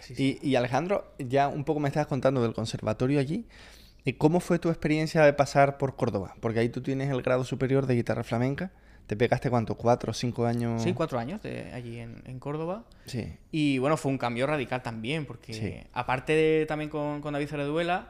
Sí, 0.00 0.14
sí. 0.14 0.38
Y, 0.42 0.50
y 0.50 0.56
Alejandro, 0.56 1.12
ya 1.18 1.48
un 1.48 1.64
poco 1.64 1.80
me 1.80 1.88
estabas 1.88 2.06
contando 2.06 2.42
del 2.42 2.52
conservatorio 2.54 3.18
allí. 3.20 3.46
¿Y 4.04 4.12
cómo 4.12 4.38
fue 4.40 4.58
tu 4.60 4.68
experiencia 4.68 5.22
de 5.24 5.32
pasar 5.32 5.78
por 5.78 5.96
Córdoba? 5.96 6.34
Porque 6.40 6.60
ahí 6.60 6.68
tú 6.68 6.80
tienes 6.82 7.10
el 7.10 7.22
grado 7.22 7.42
superior 7.44 7.86
de 7.86 7.94
guitarra 7.96 8.22
flamenca. 8.22 8.70
¿Te 9.06 9.16
pegaste 9.16 9.50
cuánto? 9.50 9.76
¿Cuatro 9.76 10.10
o 10.10 10.14
cinco 10.14 10.46
años? 10.46 10.82
Sí, 10.82 10.92
cuatro 10.92 11.18
años 11.18 11.42
de 11.42 11.70
allí 11.72 11.98
en, 12.00 12.22
en 12.26 12.38
Córdoba. 12.40 12.84
Sí. 13.06 13.36
Y 13.52 13.78
bueno, 13.78 13.96
fue 13.96 14.10
un 14.10 14.18
cambio 14.18 14.46
radical 14.46 14.82
también, 14.82 15.26
porque 15.26 15.54
Sí. 15.54 15.74
aparte 15.92 16.32
de 16.32 16.66
también 16.66 16.90
con, 16.90 17.20
con 17.20 17.32
David 17.32 17.46
Cereduela, 17.48 18.08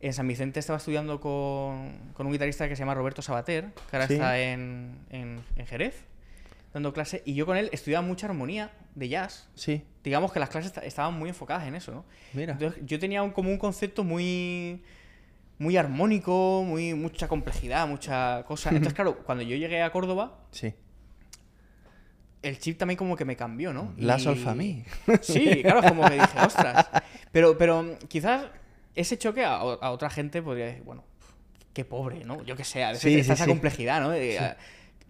en 0.00 0.12
San 0.14 0.26
Vicente 0.26 0.60
estaba 0.60 0.78
estudiando 0.78 1.20
con, 1.20 1.92
con 2.14 2.26
un 2.26 2.32
guitarrista 2.32 2.68
que 2.68 2.76
se 2.76 2.80
llama 2.80 2.94
Roberto 2.94 3.20
Sabater, 3.20 3.66
que 3.90 3.96
ahora 3.96 4.06
Sí. 4.06 4.14
está 4.14 4.38
en, 4.40 4.96
en- 5.10 5.40
en 5.56 5.66
Jerez, 5.66 6.04
dando 6.72 6.92
clase, 6.94 7.22
y 7.26 7.34
yo 7.34 7.44
con 7.44 7.56
él 7.56 7.68
estudiaba 7.72 8.06
mucha 8.06 8.26
armonía 8.26 8.70
de 8.94 9.08
jazz. 9.08 9.48
Sí. 9.54 9.82
Digamos 10.04 10.32
que 10.32 10.40
las 10.40 10.48
clases 10.48 10.68
esta- 10.70 10.80
estaban 10.86 11.12
muy 11.18 11.28
enfocadas 11.28 11.66
en 11.66 11.74
eso, 11.74 11.92
¿no? 11.92 12.04
Mira. 12.32 12.52
Entonces 12.54 12.80
yo 12.86 12.98
tenía 12.98 13.22
un, 13.22 13.32
como 13.32 13.50
un 13.50 13.58
concepto 13.58 14.02
muy 14.04 14.82
muy 15.58 15.76
armónico, 15.76 16.62
muy 16.66 16.94
mucha 16.94 17.28
complejidad, 17.28 17.86
mucha 17.88 18.44
cosa. 18.46 18.70
Entonces, 18.72 18.94
claro, 18.94 19.18
cuando 19.24 19.42
yo 19.42 19.56
llegué 19.56 19.82
a 19.82 19.90
Córdoba, 19.90 20.38
Sí. 20.50 20.72
el 22.42 22.58
chip 22.58 22.78
también 22.78 22.96
como 22.96 23.16
que 23.16 23.24
me 23.24 23.36
cambió, 23.36 23.72
¿no? 23.72 23.92
La 23.96 24.16
Y- 24.16 24.20
sol 24.20 24.36
fa 24.36 24.54
mi. 24.54 24.84
Sí, 25.22 25.62
claro, 25.62 25.82
como 25.82 26.04
que 26.08 26.14
dije, 26.14 26.38
ostras. 26.46 26.88
Pero, 27.32 27.58
pero 27.58 27.98
quizás 28.08 28.46
ese 28.94 29.18
choque 29.18 29.44
a, 29.44 29.56
a 29.56 29.90
otra 29.90 30.08
gente 30.10 30.40
podría 30.42 30.66
decir, 30.66 30.82
bueno, 30.84 31.04
qué 31.72 31.84
pobre, 31.84 32.24
¿no? 32.24 32.42
Yo 32.44 32.56
qué 32.56 32.64
sé, 32.64 32.84
a 32.84 32.88
veces 32.88 33.02
Sí, 33.02 33.14
está 33.18 33.34
sí, 33.34 33.38
esa 33.38 33.44
sí. 33.44 33.50
complejidad, 33.50 34.00
¿no? 34.00 34.10
A- 34.10 34.56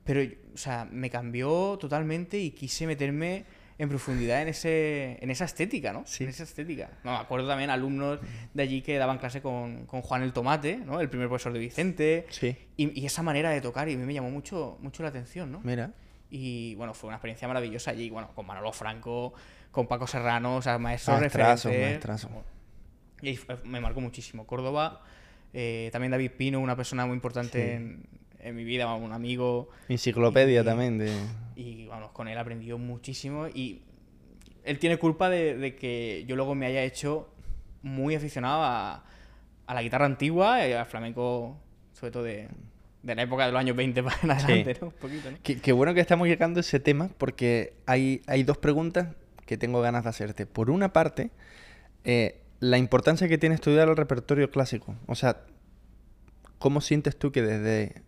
Pero, 0.04 0.22
o 0.54 0.56
sea, 0.56 0.88
me 0.90 1.10
cambió 1.10 1.76
totalmente 1.78 2.38
y 2.38 2.52
quise 2.52 2.86
meterme 2.86 3.44
en 3.78 3.88
profundidad 3.88 4.42
en, 4.42 4.48
ese, 4.48 5.18
en 5.22 5.30
esa 5.30 5.44
estética, 5.44 5.92
¿no? 5.92 6.02
Sí. 6.04 6.24
En 6.24 6.30
esa 6.30 6.42
estética. 6.42 6.90
No, 7.04 7.12
me 7.12 7.18
acuerdo 7.18 7.46
también 7.46 7.70
alumnos 7.70 8.18
de 8.52 8.62
allí 8.62 8.82
que 8.82 8.98
daban 8.98 9.18
clase 9.18 9.40
con, 9.40 9.86
con 9.86 10.02
Juan 10.02 10.22
el 10.22 10.32
Tomate, 10.32 10.78
¿no? 10.78 11.00
El 11.00 11.08
primer 11.08 11.28
profesor 11.28 11.52
de 11.52 11.60
Vicente. 11.60 12.26
Sí. 12.30 12.56
Y, 12.76 13.00
y 13.00 13.06
esa 13.06 13.22
manera 13.22 13.50
de 13.50 13.60
tocar, 13.60 13.88
y 13.88 13.94
a 13.94 13.96
mí 13.96 14.04
me 14.04 14.14
llamó 14.14 14.30
mucho, 14.30 14.78
mucho 14.80 15.02
la 15.04 15.10
atención, 15.10 15.52
¿no? 15.52 15.60
Mira. 15.62 15.92
Y 16.30 16.74
bueno, 16.74 16.92
fue 16.92 17.08
una 17.08 17.16
experiencia 17.16 17.46
maravillosa 17.48 17.92
allí, 17.92 18.10
bueno, 18.10 18.30
con 18.34 18.44
Manolo 18.46 18.72
Franco, 18.72 19.32
con 19.70 19.86
Paco 19.86 20.06
Serrano, 20.06 20.56
o 20.56 20.62
sea, 20.62 20.76
maestros 20.78 21.20
Maestrazo, 21.20 21.68
referentes. 21.68 22.24
maestrazo. 22.24 22.44
Y 23.22 23.38
me 23.64 23.80
marcó 23.80 24.00
muchísimo. 24.00 24.46
Córdoba, 24.46 25.02
eh, 25.54 25.88
también 25.92 26.10
David 26.10 26.32
Pino, 26.36 26.60
una 26.60 26.76
persona 26.76 27.06
muy 27.06 27.14
importante 27.14 27.62
Sí. 27.64 27.70
en, 27.74 28.04
en 28.40 28.54
mi 28.56 28.64
vida, 28.64 28.92
un 28.94 29.12
amigo. 29.12 29.68
Enciclopedia 29.88 30.62
Y- 30.62 30.64
también 30.64 30.98
de... 30.98 31.12
Y 31.56 31.86
vamos, 31.86 32.10
con 32.12 32.28
él 32.28 32.38
aprendió 32.38 32.78
muchísimo. 32.78 33.48
Y 33.48 33.82
él 34.64 34.78
tiene 34.78 34.96
culpa 34.98 35.28
de, 35.28 35.56
de 35.56 35.74
que 35.76 36.24
yo 36.26 36.36
luego 36.36 36.54
me 36.54 36.66
haya 36.66 36.82
hecho 36.82 37.32
muy 37.82 38.14
aficionado 38.14 38.62
a, 38.62 39.04
a 39.66 39.74
la 39.74 39.82
guitarra 39.82 40.06
antigua 40.06 40.66
y 40.66 40.72
al 40.72 40.86
flamenco, 40.86 41.56
sobre 41.92 42.12
todo 42.12 42.22
de, 42.22 42.48
de 43.02 43.14
la 43.14 43.22
época 43.22 43.46
de 43.46 43.52
los 43.52 43.58
años 43.60 43.76
20 43.76 44.02
para 44.02 44.18
en 44.22 44.30
adelante, 44.30 44.76
¿no? 44.80 44.86
Un 44.88 44.92
poquito, 44.94 45.30
¿no? 45.30 45.38
Qué, 45.42 45.60
qué 45.60 45.72
bueno 45.72 45.94
que 45.94 46.00
estamos 46.00 46.28
llegando 46.28 46.58
a 46.58 46.62
ese 46.62 46.78
tema 46.80 47.08
porque 47.18 47.74
hay, 47.86 48.22
hay 48.26 48.42
dos 48.44 48.58
preguntas 48.58 49.14
que 49.46 49.56
tengo 49.56 49.80
ganas 49.80 50.04
de 50.04 50.10
hacerte. 50.10 50.46
Por 50.46 50.70
una 50.70 50.92
parte, 50.92 51.30
eh, 52.04 52.40
la 52.60 52.78
importancia 52.78 53.26
que 53.28 53.38
tiene 53.38 53.54
estudiar 53.54 53.88
el 53.88 53.96
repertorio 53.96 54.50
clásico. 54.50 54.94
O 55.06 55.14
sea, 55.14 55.40
¿cómo 56.58 56.80
sientes 56.80 57.18
tú 57.18 57.32
que 57.32 57.42
desde, 57.42 58.02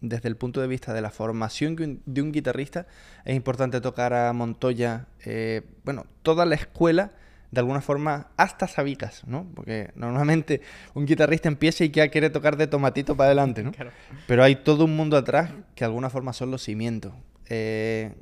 desde 0.00 0.28
el 0.28 0.36
punto 0.36 0.60
de 0.60 0.66
vista 0.66 0.92
de 0.92 1.00
la 1.00 1.10
formación 1.10 2.02
de 2.04 2.22
un 2.22 2.32
guitarrista 2.32 2.86
es 3.24 3.34
importante 3.34 3.80
tocar 3.80 4.12
a 4.12 4.32
Montoya, 4.32 5.06
eh, 5.24 5.62
bueno, 5.84 6.06
toda 6.22 6.44
la 6.44 6.54
escuela, 6.54 7.12
de 7.50 7.60
alguna 7.60 7.80
forma, 7.80 8.28
hasta 8.36 8.66
Sabicas, 8.68 9.26
¿no? 9.26 9.50
Porque 9.54 9.90
normalmente 9.94 10.60
un 10.94 11.06
guitarrista 11.06 11.48
empieza 11.48 11.84
y 11.84 11.90
ya 11.90 12.08
quiere 12.08 12.28
tocar 12.28 12.56
de 12.56 12.66
tomatito 12.66 13.16
para 13.16 13.28
adelante, 13.28 13.62
¿no? 13.62 13.72
Claro. 13.72 13.92
Pero 14.26 14.42
hay 14.42 14.56
todo 14.56 14.84
un 14.84 14.96
mundo 14.96 15.16
atrás 15.16 15.50
que 15.74 15.80
de 15.80 15.86
alguna 15.86 16.10
forma 16.10 16.32
son 16.32 16.50
los 16.50 16.62
cimientos. 16.62 17.14
Eh, 17.48 18.14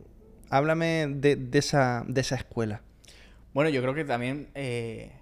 háblame 0.51 1.07
de, 1.09 1.37
de 1.37 1.59
esa, 1.59 2.05
de 2.07 2.21
esa 2.21 2.37
escuela. 2.37 2.83
Bueno, 3.55 3.71
yo 3.71 3.81
creo 3.83 3.95
que 3.95 4.05
también 4.05 4.49
eh, 4.55 5.13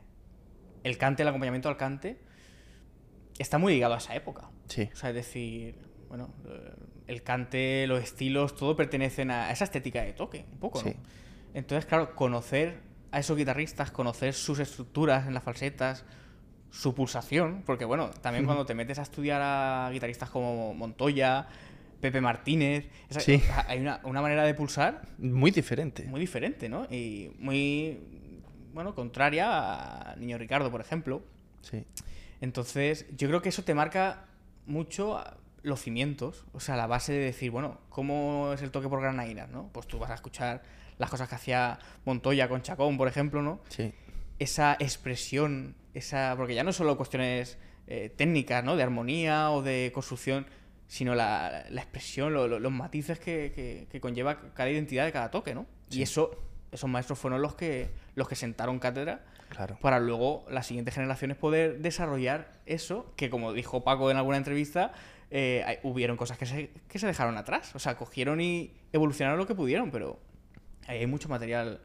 el 0.85 0.99
cante, 0.99 1.23
el 1.23 1.29
acompañamiento 1.29 1.69
al 1.69 1.77
cante, 1.77 2.19
está 3.39 3.59
muy 3.59 3.73
ligado 3.73 3.95
a 3.95 3.99
esa 3.99 4.15
época. 4.15 4.49
Sí. 4.69 4.89
O 4.93 4.97
sea, 4.97 5.11
es 5.11 5.15
decir, 5.15 5.77
bueno, 6.13 6.29
eh, 6.47 6.75
el 7.07 7.23
cante, 7.23 7.87
los 7.87 8.03
estilos, 8.03 8.55
todo 8.55 8.77
pertenecen 8.77 9.31
a 9.31 9.51
esa 9.51 9.65
estética 9.65 10.03
de 10.03 10.13
toque, 10.13 10.45
un 10.53 10.59
poco, 10.59 10.83
¿no? 10.83 10.91
Sí. 10.91 10.95
Entonces, 11.55 11.87
claro, 11.87 12.15
conocer 12.15 12.81
a 13.13 13.19
esos 13.19 13.35
guitarristas, 13.35 13.91
conocer 13.91 14.35
sus 14.35 14.59
estructuras 14.59 15.27
en 15.27 15.33
las 15.33 15.43
falsetas, 15.43 16.05
su 16.69 16.95
pulsación, 16.95 17.63
porque 17.65 17.87
bueno, 17.87 18.11
también 18.21 18.45
cuando 18.45 18.67
te 18.67 18.75
metes 18.75 18.99
a 18.99 19.03
estudiar 19.03 19.41
a 19.43 19.89
guitarristas 19.91 20.29
como 20.29 20.75
Montoya, 20.75 21.47
Pepe 22.03 22.21
Martínez, 22.21 22.91
esa- 23.09 23.21
Sí. 23.21 23.43
hay 23.69 23.79
una, 23.81 24.01
una 24.05 24.21
manera 24.21 24.45
de 24.45 24.53
pulsar 24.53 25.09
Muy 25.17 25.51
diferente. 25.51 26.05
muy 26.05 26.21
diferente, 26.21 26.69
¿no? 26.69 26.85
Y 26.91 27.31
muy, 27.39 28.01
bueno, 28.75 28.95
contraria 28.95 30.11
a 30.13 30.17
Niño 30.17 30.37
Ricardo, 30.37 30.71
por 30.71 30.83
ejemplo. 30.83 31.23
Sí. 31.63 31.87
Entonces, 32.43 33.07
yo 33.17 33.29
creo 33.29 33.41
que 33.41 33.49
eso 33.49 33.65
te 33.65 33.75
marca 33.75 34.27
mucho 34.67 35.23
los 35.63 35.81
cimientos, 35.81 36.45
o 36.53 36.61
sea, 36.61 36.77
la 36.77 36.87
base 36.87 37.13
de 37.13 37.19
decir, 37.21 37.51
bueno, 37.51 37.79
¿cómo 37.89 38.53
es 38.53 38.63
el 38.63 38.71
toque 38.71 38.89
por 38.89 39.01
granadinas, 39.01 39.49
no? 39.49 39.71
Pues 39.73 39.87
tú 39.87 39.99
vas 39.99 40.11
a 40.11 40.15
escuchar 40.15 40.63
las 40.99 41.09
cosas 41.11 41.29
que 41.29 41.35
hacía 41.37 41.79
Montoya 42.05 42.49
con 42.49 42.63
Chacón, 42.63 42.97
por 42.97 43.09
ejemplo, 43.09 43.43
¿no? 43.43 43.61
Sí. 43.69 43.93
Esa 44.39 44.77
expresión, 44.81 45.75
esa 45.95 46.35
porque 46.37 46.55
ya 46.55 46.65
no 46.65 46.73
solo 46.73 46.97
cuestiones 46.97 47.59
eh, 47.87 48.13
técnicas, 48.17 48.65
¿no? 48.65 48.77
De 48.77 48.83
armonía 48.83 49.51
o 49.51 49.63
de 49.63 49.91
construcción, 49.95 50.47
sino 50.87 51.15
la, 51.15 51.65
la 51.71 51.81
expresión, 51.83 52.33
lo- 52.35 52.49
lo- 52.49 52.59
los 52.61 52.73
matices 52.73 53.19
que, 53.19 53.53
que- 53.55 53.87
que 53.91 54.01
conlleva 54.01 54.41
cada 54.55 54.71
identidad 54.71 55.05
de 55.05 55.13
cada 55.13 55.31
toque, 55.31 55.55
¿no? 55.55 55.67
Sí. 55.89 55.99
Y 56.01 56.03
eso, 56.03 56.31
esos 56.71 56.89
maestros 56.89 57.19
fueron 57.19 57.43
los 57.43 57.55
que, 57.55 57.91
los 58.15 58.29
que 58.29 58.35
sentaron 58.37 58.79
cátedra 58.79 59.25
Claro. 59.51 59.77
para 59.83 60.01
luego 60.01 60.47
las 60.49 60.67
siguientes 60.67 60.95
generaciones 60.95 61.37
poder 61.37 61.81
desarrollar 61.81 62.53
eso, 62.65 63.13
que 63.17 63.29
como 63.29 63.53
dijo 63.53 63.85
Paco 63.85 64.11
en 64.11 64.17
alguna 64.17 64.39
entrevista, 64.39 64.93
eh, 65.35 65.81
hubieron 65.83 66.19
cosas 66.19 66.37
que 66.37 66.45
se, 66.45 66.71
que 66.89 66.99
se 66.99 67.07
dejaron 67.07 67.39
atrás. 67.39 67.75
O 67.75 67.79
sea, 67.79 67.97
cogieron 67.97 68.41
y 68.43 68.71
evolucionaron 68.93 69.39
lo 69.39 69.47
que 69.47 69.55
pudieron, 69.55 69.91
pero 69.91 70.21
hay 70.87 71.07
mucho 71.07 71.31
material 71.31 71.81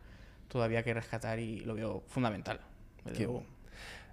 todavía 0.49 0.83
que 0.83 0.93
rescatar 0.93 1.39
y 1.39 1.61
lo 1.61 1.73
veo 1.73 2.03
fundamental. 2.07 2.59
bueno. 3.05 3.43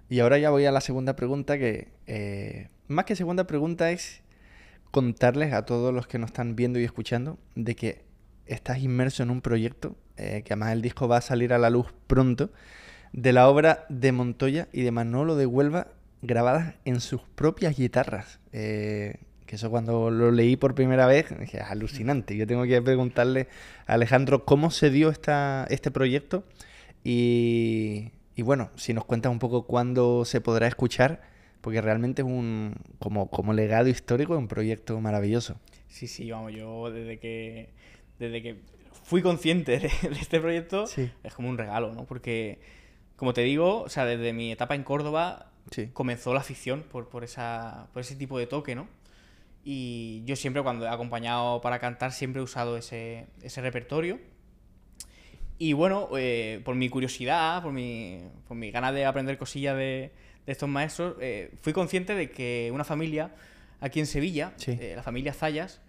Y 0.07 0.19
ahora 0.21 0.37
ya 0.37 0.51
voy 0.51 0.65
a 0.65 0.71
la 0.71 0.79
segunda 0.79 1.17
pregunta 1.17 1.57
que, 1.57 1.89
eh, 2.07 2.69
más 2.87 3.03
que 3.05 3.15
segunda 3.17 3.45
pregunta, 3.45 3.91
es 3.91 4.21
contarles 4.91 5.51
a 5.51 5.65
todos 5.65 5.93
los 5.93 6.07
que 6.07 6.17
nos 6.17 6.29
están 6.29 6.55
viendo 6.55 6.79
y 6.79 6.85
escuchando 6.85 7.37
de 7.55 7.75
que 7.75 8.05
estás 8.45 8.77
inmerso 8.77 9.23
en 9.23 9.31
un 9.31 9.41
proyecto, 9.41 9.97
eh, 10.15 10.43
que 10.45 10.53
además 10.53 10.71
el 10.71 10.81
disco 10.81 11.09
va 11.09 11.17
a 11.17 11.21
salir 11.21 11.51
a 11.51 11.57
la 11.57 11.69
luz 11.69 11.93
pronto, 12.07 12.51
de 13.11 13.33
la 13.33 13.49
obra 13.49 13.85
de 13.89 14.13
Montoya 14.13 14.69
y 14.71 14.83
de 14.83 14.91
Manolo 14.91 15.35
de 15.35 15.45
Huelva 15.45 15.87
grabadas 16.25 16.75
en 16.85 16.99
sus 17.01 17.21
propias 17.35 17.77
guitarras. 17.77 18.39
Eh, 18.51 19.17
que 19.45 19.57
eso 19.57 19.69
cuando 19.69 20.09
lo 20.09 20.31
leí 20.31 20.55
por 20.55 20.73
primera 20.73 21.05
vez, 21.05 21.27
dije, 21.39 21.57
"Es 21.59 21.63
alucinante. 21.65 22.35
Yo 22.35 22.47
tengo 22.47 22.63
que 22.63 22.81
preguntarle 22.81 23.47
a 23.85 23.93
Alejandro 23.93 24.43
cómo 24.45 24.71
se 24.71 24.89
dio 24.89 25.09
esta, 25.09 25.67
este 25.69 25.91
proyecto 25.91 26.43
y, 27.03 28.11
y 28.35 28.41
bueno, 28.41 28.71
si 28.75 28.93
nos 28.93 29.05
cuentas 29.05 29.31
un 29.31 29.39
poco 29.39 29.67
cuándo 29.67 30.25
se 30.25 30.41
podrá 30.41 30.67
escuchar, 30.67 31.21
porque 31.61 31.81
realmente 31.81 32.21
es 32.23 32.27
un, 32.27 32.75
como, 32.99 33.29
como 33.29 33.53
legado 33.53 33.87
histórico, 33.87 34.33
es 34.33 34.39
un 34.39 34.47
proyecto 34.47 34.99
maravilloso. 34.99 35.55
Sí, 35.87 36.07
sí, 36.07 36.29
vamos, 36.31 36.51
yo 36.53 36.91
desde 36.91 37.19
que, 37.19 37.69
desde 38.19 38.41
que 38.41 38.55
fui 39.03 39.21
consciente 39.21 39.73
de, 39.79 40.09
de 40.09 40.19
este 40.19 40.39
proyecto, 40.39 40.87
Sí. 40.87 41.11
es 41.23 41.33
como 41.35 41.49
un 41.49 41.57
regalo, 41.59 41.93
¿no? 41.93 42.05
Porque, 42.05 42.59
como 43.15 43.33
te 43.33 43.41
digo, 43.41 43.81
o 43.83 43.89
sea, 43.89 44.05
desde 44.05 44.33
mi 44.33 44.51
etapa 44.51 44.73
en 44.75 44.83
Córdoba 44.83 45.51
Sí. 45.71 45.89
comenzó 45.93 46.33
la 46.33 46.41
afición 46.41 46.83
por, 46.83 47.09
por, 47.09 47.23
esa, 47.23 47.87
por 47.93 48.01
ese 48.01 48.15
tipo 48.15 48.37
de 48.39 48.47
toque, 48.47 48.75
¿no? 48.75 48.87
Y 49.63 50.21
yo 50.25 50.35
siempre 50.35 50.61
cuando 50.61 50.85
he 50.85 50.89
acompañado 50.89 51.59
para 51.61 51.79
cantar 51.79 52.11
siempre 52.11 52.39
he 52.39 52.43
usado 52.43 52.77
ese, 52.77 53.25
ese 53.41 53.61
repertorio. 53.61 54.19
Y 55.57 55.73
bueno, 55.73 56.09
eh, 56.17 56.61
por 56.65 56.75
mi 56.75 56.89
curiosidad, 56.89 57.63
por 57.63 57.71
mi, 57.71 58.21
por 58.47 58.57
mi 58.57 58.71
ganas 58.71 58.93
de 58.93 59.05
aprender 59.05 59.37
cosillas 59.37 59.75
de, 59.75 60.11
de 60.45 60.51
estos 60.51 60.67
maestros, 60.69 61.15
eh, 61.21 61.51
fui 61.61 61.71
consciente 61.73 62.13
de 62.13 62.29
que 62.29 62.69
una 62.73 62.83
familia 62.83 63.31
aquí 63.79 63.99
en 63.99 64.05
Sevilla, 64.05 64.53
Sí. 64.57 64.77
eh, 64.79 64.93
la 64.95 65.01
familia 65.03 65.33
Zayas, 65.33 65.81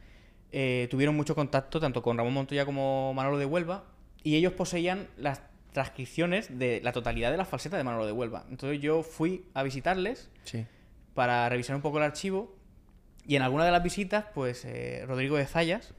eh, 0.52 0.86
tuvieron 0.90 1.16
mucho 1.16 1.34
contacto 1.34 1.80
tanto 1.80 2.00
con 2.00 2.16
Ramón 2.16 2.32
Montoya 2.32 2.64
como 2.64 3.12
Manolo 3.14 3.36
de 3.38 3.44
Huelva 3.46 3.84
y 4.22 4.36
ellos 4.36 4.52
poseían 4.52 5.08
las 5.18 5.42
transcripciones 5.76 6.58
de 6.58 6.80
la 6.82 6.92
totalidad 6.92 7.30
de 7.30 7.36
las 7.36 7.46
falsetas 7.46 7.76
de 7.76 7.84
Manolo 7.84 8.06
de 8.06 8.12
Huelva. 8.12 8.46
Entonces 8.48 8.80
yo 8.80 9.02
fui 9.02 9.44
a 9.52 9.62
visitarles 9.62 10.30
Sí. 10.44 10.64
para 11.12 11.46
revisar 11.50 11.76
un 11.76 11.82
poco 11.82 11.98
el 11.98 12.04
archivo 12.04 12.56
y 13.26 13.36
en 13.36 13.42
alguna 13.42 13.66
de 13.66 13.72
las 13.72 13.82
visitas, 13.82 14.24
pues 14.34 14.64
eh, 14.64 15.04
Rodrigo 15.06 15.36
de 15.36 15.44
Zayas, 15.44 15.92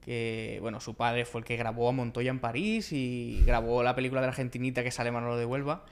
que 0.00 0.56
bueno, 0.62 0.80
su 0.80 0.94
padre 0.94 1.26
fue 1.26 1.42
el 1.42 1.44
que 1.44 1.56
grabó 1.58 1.90
a 1.90 1.92
Montoya 1.92 2.30
en 2.30 2.38
París 2.38 2.90
y 2.94 3.42
grabó 3.44 3.82
la 3.82 3.94
película 3.94 4.22
de 4.22 4.28
la 4.28 4.30
Argentinita 4.30 4.82
que 4.82 4.90
sale 4.90 5.12
Manolo 5.12 5.36
de 5.36 5.44
Huelva, 5.44 5.84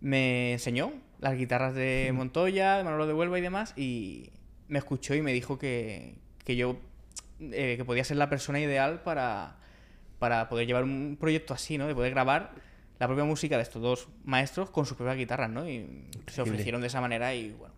me 0.00 0.52
enseñó 0.52 0.92
las 1.18 1.36
guitarras 1.36 1.74
de 1.74 2.12
Montoya, 2.14 2.76
de 2.78 2.84
Manolo 2.84 3.08
de 3.08 3.14
Huelva 3.14 3.36
y 3.36 3.42
demás 3.42 3.74
y 3.76 4.30
me 4.68 4.78
escuchó 4.78 5.14
y 5.16 5.22
me 5.22 5.32
dijo 5.32 5.58
que, 5.58 6.14
que 6.44 6.54
yo 6.54 6.76
eh, 7.40 7.74
que 7.76 7.84
podía 7.84 8.04
ser 8.04 8.16
la 8.18 8.28
persona 8.30 8.60
ideal 8.60 9.02
para, 9.02 9.56
para 10.24 10.48
poder 10.48 10.66
llevar 10.66 10.84
un 10.84 11.18
proyecto 11.20 11.52
así, 11.52 11.76
¿no? 11.76 11.86
De 11.86 11.94
poder 11.94 12.10
grabar 12.12 12.52
la 12.98 13.06
propia 13.06 13.24
música 13.24 13.56
de 13.58 13.62
estos 13.62 13.82
dos 13.82 14.08
maestros 14.24 14.70
con 14.70 14.86
sus 14.86 14.96
propias 14.96 15.18
guitarras, 15.18 15.50
¿no? 15.50 15.68
Y 15.68 15.86
se 16.28 16.40
ofrecieron 16.40 16.80
de 16.80 16.86
esa 16.86 17.02
manera 17.02 17.34
y 17.34 17.50
bueno, 17.52 17.74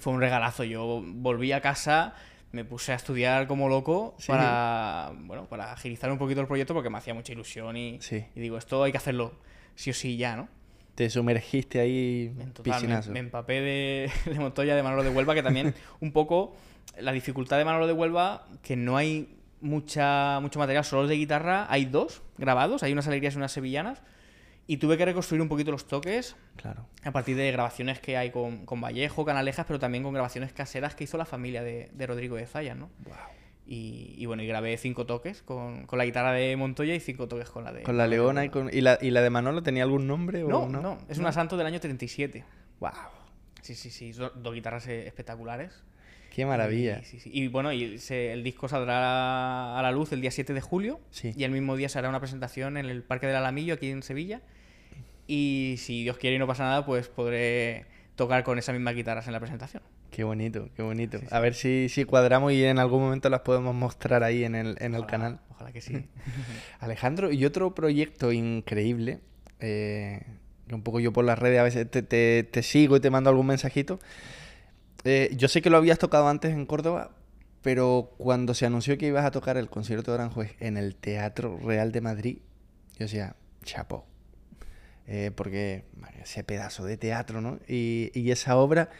fue 0.00 0.12
un 0.12 0.20
regalazo. 0.20 0.64
Yo 0.64 1.02
volví 1.02 1.50
a 1.52 1.62
casa, 1.62 2.14
me 2.50 2.62
puse 2.66 2.92
a 2.92 2.96
estudiar 2.96 3.46
como 3.46 3.70
loco 3.70 4.14
Sí. 4.18 4.26
para, 4.28 5.12
bueno, 5.20 5.46
para 5.46 5.72
agilizar 5.72 6.12
un 6.12 6.18
poquito 6.18 6.42
el 6.42 6.46
proyecto 6.46 6.74
porque 6.74 6.90
me 6.90 6.98
hacía 6.98 7.14
mucha 7.14 7.32
ilusión 7.32 7.74
y, 7.78 7.98
Sí. 8.02 8.22
y 8.36 8.40
digo, 8.40 8.58
esto 8.58 8.82
hay 8.84 8.92
que 8.92 8.98
hacerlo 8.98 9.32
sí 9.76 9.88
o 9.88 9.94
sí 9.94 10.18
ya, 10.18 10.36
¿no? 10.36 10.48
Te 10.94 11.08
sumergiste 11.08 11.80
ahí 11.80 12.34
En 12.38 12.52
total, 12.52 13.04
me 13.08 13.20
empapé 13.20 13.62
de, 13.62 14.10
de 14.26 14.38
Montoya, 14.38 14.76
de 14.76 14.82
Manolo 14.82 15.04
de 15.04 15.08
Huelva, 15.08 15.32
que 15.34 15.42
también 15.42 15.74
un 16.00 16.12
poco 16.12 16.54
la 17.00 17.12
dificultad 17.12 17.56
de 17.56 17.64
Manolo 17.64 17.86
de 17.86 17.94
Huelva, 17.94 18.44
que 18.62 18.76
no 18.76 18.98
hay 18.98 19.38
mucha, 19.62 20.38
mucho 20.40 20.58
material, 20.58 20.84
solo 20.84 21.06
de 21.06 21.16
guitarra, 21.16 21.66
hay 21.70 21.86
dos 21.86 22.22
grabados, 22.36 22.82
hay 22.82 22.92
unas 22.92 23.06
alegrías 23.06 23.34
y 23.34 23.38
unas 23.38 23.52
sevillanas, 23.52 24.02
y 24.66 24.76
tuve 24.76 24.96
que 24.98 25.04
reconstruir 25.04 25.40
un 25.40 25.48
poquito 25.48 25.70
los 25.70 25.86
toques 25.86 26.36
Claro. 26.56 26.86
a 27.02 27.10
partir 27.10 27.36
de 27.36 27.50
grabaciones 27.50 28.00
que 28.00 28.16
hay 28.16 28.30
con, 28.30 28.66
con 28.66 28.80
Vallejo, 28.80 29.24
Canalejas, 29.24 29.66
pero 29.66 29.78
también 29.78 30.04
con 30.04 30.12
grabaciones 30.12 30.52
caseras 30.52 30.94
que 30.94 31.04
hizo 31.04 31.16
la 31.16 31.24
familia 31.24 31.62
de, 31.62 31.90
de 31.92 32.06
Rodrigo 32.06 32.36
de 32.36 32.46
Zayas, 32.46 32.76
¿no? 32.76 32.90
Wow. 33.04 33.14
Y, 33.64 34.26
bueno, 34.26 34.42
y 34.42 34.46
grabé 34.46 34.76
cinco 34.76 35.06
toques 35.06 35.40
con, 35.42 35.86
la 35.90 36.04
guitarra 36.04 36.32
de 36.32 36.56
Montoya 36.56 36.94
y 36.94 37.00
cinco 37.00 37.28
toques 37.28 37.48
con 37.48 37.64
la 37.64 37.72
de... 37.72 37.82
Con 37.82 37.96
la 37.96 38.06
Leona 38.06 38.44
y, 38.44 38.50
con, 38.50 38.68
¿y, 38.70 38.80
la, 38.80 38.98
y 39.00 39.10
la 39.10 39.22
de 39.22 39.30
Manolo 39.30 39.62
tenía 39.62 39.84
algún 39.84 40.06
nombre? 40.06 40.42
No, 40.42 40.64
o 40.64 40.68
no, 40.68 40.82
no, 40.82 40.98
es 41.08 41.18
una 41.18 41.32
Santo 41.32 41.56
del 41.56 41.66
año 41.66 41.80
37. 41.80 42.44
¡Wow! 42.80 42.90
Sí, 43.62 43.74
sí, 43.74 43.90
sí, 43.90 44.12
dos 44.12 44.54
guitarras 44.54 44.88
eh, 44.88 45.06
espectaculares. 45.06 45.84
¡Qué 46.34 46.46
maravilla! 46.46 47.02
Y, 47.26 47.48
bueno, 47.48 47.72
y 47.72 48.00
el 48.08 48.42
disco 48.42 48.66
saldrá 48.66 49.78
a 49.78 49.82
la 49.82 49.92
luz 49.92 50.12
el 50.12 50.22
día 50.22 50.30
7 50.30 50.54
de 50.54 50.60
julio. 50.62 51.00
Y 51.22 51.44
el 51.44 51.50
mismo 51.50 51.76
día 51.76 51.88
se 51.88 51.98
hará 51.98 52.08
una 52.08 52.20
presentación 52.20 52.78
en 52.78 52.86
el 52.86 53.02
Parque 53.02 53.26
del 53.26 53.36
Alamillo, 53.36 53.74
aquí 53.74 53.90
en 53.90 54.02
Sevilla. 54.02 54.40
Y 55.26 55.76
si 55.78 56.02
Dios 56.02 56.16
quiere 56.16 56.36
y 56.36 56.38
no 56.38 56.46
pasa 56.46 56.64
nada, 56.64 56.86
pues 56.86 57.08
podré 57.08 57.86
tocar 58.16 58.44
con 58.44 58.58
esas 58.58 58.74
mismas 58.74 58.94
guitarras 58.94 59.26
en 59.26 59.34
la 59.34 59.40
presentación. 59.40 59.82
Qué 60.10 60.24
bonito, 60.24 60.68
qué 60.76 60.82
bonito. 60.82 61.18
A 61.30 61.40
ver 61.40 61.54
si, 61.54 61.88
si 61.88 62.04
cuadramos 62.04 62.52
y 62.52 62.64
en 62.64 62.78
algún 62.78 63.02
momento 63.02 63.30
las 63.30 63.40
podemos 63.40 63.74
mostrar 63.74 64.22
ahí 64.22 64.44
en 64.44 64.54
el, 64.54 64.76
en 64.80 64.94
el 64.94 65.06
canal. 65.06 65.40
Ojalá 65.50 65.72
que 65.72 65.80
sí. 65.80 66.06
Alejandro, 66.80 67.32
y 67.32 67.44
otro 67.44 67.74
proyecto 67.74 68.32
increíble, 68.32 69.20
eh, 69.60 70.22
que 70.66 70.74
un 70.74 70.82
poco 70.82 71.00
yo 71.00 71.12
por 71.12 71.24
las 71.24 71.38
redes 71.38 71.60
a 71.60 71.62
veces 71.62 71.90
te, 71.90 72.02
te, 72.02 72.62
sigo 72.62 72.96
y 72.96 73.00
te 73.00 73.10
mando 73.10 73.30
algún 73.30 73.46
mensajito. 73.46 74.00
Eh, 75.04 75.30
yo 75.36 75.48
sé 75.48 75.62
que 75.62 75.70
lo 75.70 75.76
habías 75.76 75.98
tocado 75.98 76.28
antes 76.28 76.52
en 76.52 76.66
Córdoba, 76.66 77.10
pero 77.62 78.12
cuando 78.18 78.54
se 78.54 78.66
anunció 78.66 78.96
que 78.98 79.06
ibas 79.06 79.24
a 79.24 79.30
tocar 79.30 79.56
el 79.56 79.68
concierto 79.68 80.10
de 80.12 80.16
Aranjuez 80.16 80.54
en 80.60 80.76
el 80.76 80.94
Teatro 80.96 81.58
Real 81.58 81.92
de 81.92 82.00
Madrid, 82.00 82.38
yo 82.92 83.06
decía, 83.06 83.36
chapo. 83.64 84.06
Eh, 85.08 85.32
porque 85.34 85.84
ese 86.22 86.44
pedazo 86.44 86.84
de 86.84 86.96
teatro, 86.96 87.40
¿no? 87.40 87.58
Y, 87.66 88.12
y 88.14 88.30
esa 88.30 88.56
obra 88.56 88.90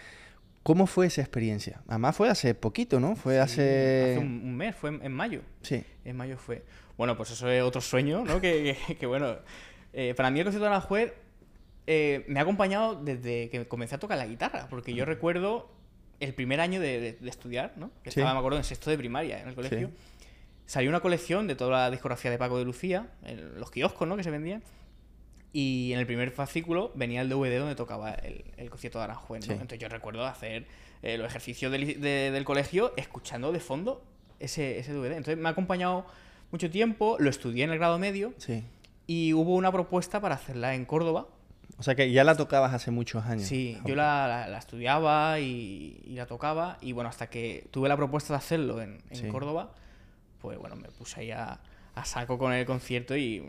¿Cómo 0.63 0.87
fue 0.87 1.07
esa 1.07 1.21
experiencia? 1.21 1.83
Además 1.89 2.15
fue 2.17 2.29
hace 2.29 2.55
poquito, 2.55 3.01
¿no? 3.01 3.17
Fue 3.17 3.41
hace... 3.41 4.13
Hace 4.13 4.19
un, 4.19 4.57
mes, 4.57 4.77
fue 4.77 4.91
en, 4.91 5.13
mayo. 5.13 5.41
Sí. 5.63 5.83
En 6.05 6.17
mayo 6.17 6.39
fue. 6.39 6.63
Bueno, 6.97 7.17
pues 7.17 7.33
eso 7.33 7.51
es 7.51 7.63
otro 7.63 7.81
sueño, 7.81 8.25
¿no? 8.25 8.41
que, 8.41 8.77
bueno, 9.07 9.39
eh, 9.93 10.15
para 10.15 10.31
mí 10.31 10.39
el 10.39 10.45
concierto 10.45 10.65
de 10.65 10.71
Aranjuez 10.71 11.15
eh, 11.89 12.25
me 12.29 12.39
ha 12.39 12.45
acompañado 12.45 12.95
desde 12.95 13.51
que 13.51 13.67
comencé 13.67 13.97
a 13.97 13.99
tocar 13.99 14.19
la 14.19 14.27
guitarra, 14.27 14.69
porque 14.71 14.95
yo 14.95 15.05
recuerdo 15.05 15.69
el 16.23 16.35
primer 16.35 16.61
año 16.61 16.81
de, 16.81 17.19
estudiar, 17.25 17.75
¿no? 17.77 17.91
Que 18.03 18.11
estaba, 18.11 18.33
me 18.33 18.39
acuerdo, 18.39 18.59
en 18.59 18.65
sexto 18.65 18.91
de 18.91 18.99
primaria 18.99 19.41
en 19.41 19.49
el 19.49 19.55
colegio. 19.55 19.91
Salió 20.67 20.89
una 20.89 21.01
colección 21.01 21.49
de 21.49 21.57
toda 21.57 21.71
la 21.71 21.91
discografía 21.91 22.31
de 22.31 22.39
Paco 22.39 22.59
de 22.59 22.65
Lucía, 22.65 23.09
en 23.25 23.59
los 23.59 23.71
kioscos, 23.71 24.07
¿no? 24.07 24.17
Que 24.17 24.23
se 24.23 24.31
vendían. 24.31 24.63
Y 25.53 25.93
en 25.93 25.99
el 25.99 26.07
primer 26.07 26.31
fascículo 26.31 26.93
venía 26.95 27.21
el 27.21 27.29
DVD 27.29 27.59
donde 27.59 27.75
tocaba 27.75 28.13
el, 28.13 28.71
concierto 28.71 28.99
de 28.99 29.05
Aranjuez. 29.05 29.49
Entonces 29.51 29.79
yo 29.79 29.89
recuerdo 29.89 30.25
hacer 30.25 30.67
eh, 31.03 31.19
los 31.19 31.27
ejercicios 31.27 31.71
del, 31.71 32.45
colegio 32.45 32.95
escuchando 32.97 33.53
de 33.53 33.61
fondo 33.61 34.03
ese, 34.39 34.79
ese, 34.79 34.95
DVD. 34.95 35.13
Entonces 35.17 35.37
me 35.37 35.49
ha 35.49 35.53
acompañado 35.53 36.07
mucho 36.53 36.71
tiempo, 36.71 37.17
lo 37.19 37.29
estudié 37.29 37.65
en 37.65 37.71
el 37.71 37.79
grado 37.79 37.99
medio 37.99 38.33
sí. 38.39 38.65
y 39.07 39.35
hubo 39.35 39.55
una 39.57 39.71
propuesta 39.73 40.21
para 40.21 40.37
hacerla 40.37 40.75
en 40.75 40.87
Córdoba. 40.87 41.27
O 41.83 41.85
sea 41.85 41.97
que 41.97 42.13
ya 42.13 42.23
la 42.23 42.37
tocabas 42.37 42.73
hace 42.73 42.93
muchos 42.93 43.25
años. 43.25 43.43
Sí, 43.43 43.77
yo 43.85 43.97
la, 43.97 44.47
la, 44.49 44.57
estudiaba 44.57 45.41
y, 45.41 46.01
la 46.15 46.27
tocaba 46.27 46.79
y 46.81 46.93
bueno, 46.93 47.11
hasta 47.11 47.29
que 47.29 47.67
tuve 47.73 47.89
la 47.89 47.97
propuesta 47.97 48.35
de 48.35 48.37
hacerlo 48.37 48.81
en, 48.81 49.03
en 49.11 49.33
Córdoba, 49.33 49.75
pues 50.41 50.57
bueno, 50.59 50.77
me 50.77 50.91
puse 50.93 51.23
ahí 51.23 51.33
a, 51.33 51.59
a 51.97 52.05
saco 52.05 52.39
con 52.39 52.53
el 52.53 52.65
concierto 52.67 53.17
y 53.17 53.43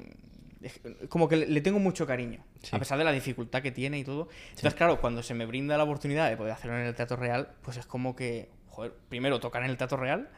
como 1.10 1.30
que 1.30 1.46
le 1.46 1.62
tengo 1.62 1.78
mucho 1.78 2.08
cariño, 2.08 2.44
a 2.72 2.80
pesar 2.80 2.98
de 2.98 3.04
la 3.04 3.12
dificultad 3.12 3.62
que 3.62 3.72
tiene 3.72 4.00
y 4.00 4.04
todo. 4.04 4.30
Entonces, 4.50 4.74
claro, 4.74 5.00
cuando 5.00 5.22
se 5.22 5.36
me 5.36 5.46
brinda 5.46 5.78
la 5.78 5.84
oportunidad 5.84 6.28
de 6.28 6.36
poder 6.36 6.54
hacerlo 6.54 6.80
en 6.80 6.88
el 6.88 6.96
Teatro 6.96 7.18
Real, 7.18 7.50
pues 7.62 7.78
es 7.78 7.86
como 7.86 8.16
que, 8.16 8.50
joder, 8.70 8.94
primero 9.10 9.40
tocar 9.40 9.64
en 9.64 9.70
el 9.70 9.78
Teatro 9.78 9.98
Real 9.98 10.32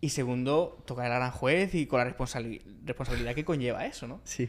y 0.00 0.08
segundo 0.08 0.82
tocar 0.86 1.04
el 1.04 1.12
Aranjuez 1.12 1.74
y 1.74 1.84
con 1.84 1.98
la 1.98 2.04
responsabilidad 2.06 3.34
que 3.34 3.44
conlleva 3.44 3.84
eso, 3.84 4.08
¿no? 4.08 4.22
Sí. 4.24 4.48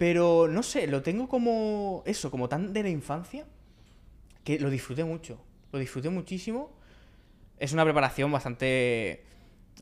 Pero 0.00 0.48
no 0.48 0.62
sé, 0.62 0.86
lo 0.86 1.02
tengo 1.02 1.28
como 1.28 2.02
eso, 2.06 2.30
como 2.30 2.48
tan 2.48 2.72
de 2.72 2.82
la 2.82 2.88
infancia 2.88 3.44
que 4.44 4.58
lo 4.58 4.70
disfruté 4.70 5.04
mucho. 5.04 5.38
Lo 5.72 5.78
disfruté 5.78 6.08
muchísimo. 6.08 6.72
Es 7.58 7.74
una 7.74 7.84
preparación 7.84 8.32
bastante 8.32 9.24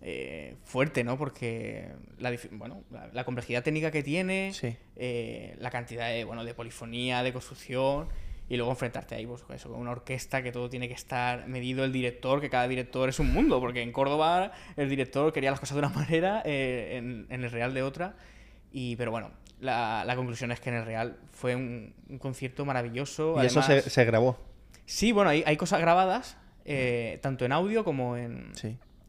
eh, 0.00 0.56
fuerte, 0.64 1.04
¿no? 1.04 1.16
Porque 1.16 1.92
la, 2.18 2.36
bueno, 2.50 2.82
la, 3.12 3.22
complejidad 3.22 3.62
técnica 3.62 3.92
que 3.92 4.02
tiene, 4.02 4.50
eh, 4.96 5.54
la 5.60 5.70
cantidad 5.70 6.08
de, 6.08 6.24
bueno, 6.24 6.44
de 6.44 6.52
polifonía, 6.52 7.22
de 7.22 7.32
construcción, 7.32 8.08
y 8.48 8.56
luego 8.56 8.72
enfrentarte 8.72 9.14
ahí 9.14 9.24
pues, 9.24 9.44
eso, 9.54 9.70
con 9.70 9.78
una 9.78 9.92
orquesta 9.92 10.42
que 10.42 10.50
todo 10.50 10.68
tiene 10.68 10.88
que 10.88 10.94
estar 10.94 11.46
medido, 11.46 11.84
el 11.84 11.92
director, 11.92 12.40
que 12.40 12.50
cada 12.50 12.66
director 12.66 13.08
es 13.08 13.20
un 13.20 13.32
mundo, 13.32 13.60
porque 13.60 13.82
en 13.82 13.92
Córdoba 13.92 14.50
el 14.76 14.88
director 14.88 15.32
quería 15.32 15.52
las 15.52 15.60
cosas 15.60 15.76
de 15.76 15.86
una 15.86 15.90
manera, 15.94 16.42
eh, 16.44 16.96
en, 16.96 17.44
el 17.44 17.50
Real 17.52 17.72
de 17.72 17.84
otra, 17.84 18.16
y, 18.72 18.96
pero 18.96 19.12
bueno, 19.12 19.30
la, 19.60 20.12
conclusión 20.16 20.50
es 20.52 20.60
que 20.60 20.70
en 20.70 20.76
el 20.76 20.84
Real 20.84 21.18
fue 21.32 21.54
un, 21.56 21.94
concierto 22.18 22.64
maravilloso. 22.64 23.42
Y 23.42 23.46
eso 23.46 23.62
se, 23.62 24.04
grabó. 24.04 24.38
Sí, 24.86 25.12
bueno, 25.12 25.30
hay, 25.30 25.42
hay 25.46 25.56
cosas 25.56 25.80
grabadas, 25.80 26.36
tanto 27.20 27.44
en 27.44 27.52
audio 27.52 27.84
como 27.84 28.16
en, 28.16 28.52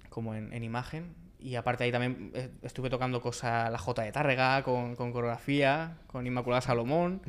como 0.09 0.35
en, 0.35 0.63
imagen. 0.63 1.15
Y 1.41 1.55
aparte 1.55 1.85
ahí 1.85 1.91
también 1.91 2.31
eh, 2.33 2.49
estuve 2.63 2.89
tocando 2.89 3.21
cosas, 3.21 3.71
la 3.71 3.77
J 3.77 4.01
de 4.01 4.11
Tárrega, 4.11 4.61
con, 4.63 4.97
con 4.97 5.13
coreografía, 5.13 5.97
con 6.07 6.27
Inmaculada 6.27 6.61
Salomón. 6.61 7.21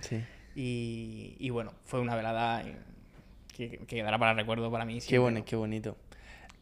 Y, 0.54 1.50
bueno, 1.50 1.72
fue 1.84 2.00
una 2.00 2.14
velada 2.16 2.62
que, 3.54 3.78
quedará 3.86 4.18
para 4.18 4.34
recuerdo 4.34 4.70
para 4.70 4.84
mí. 4.84 4.98
Qué, 5.00 5.18
bueno, 5.18 5.44
qué 5.44 5.56
bonito. 5.56 5.96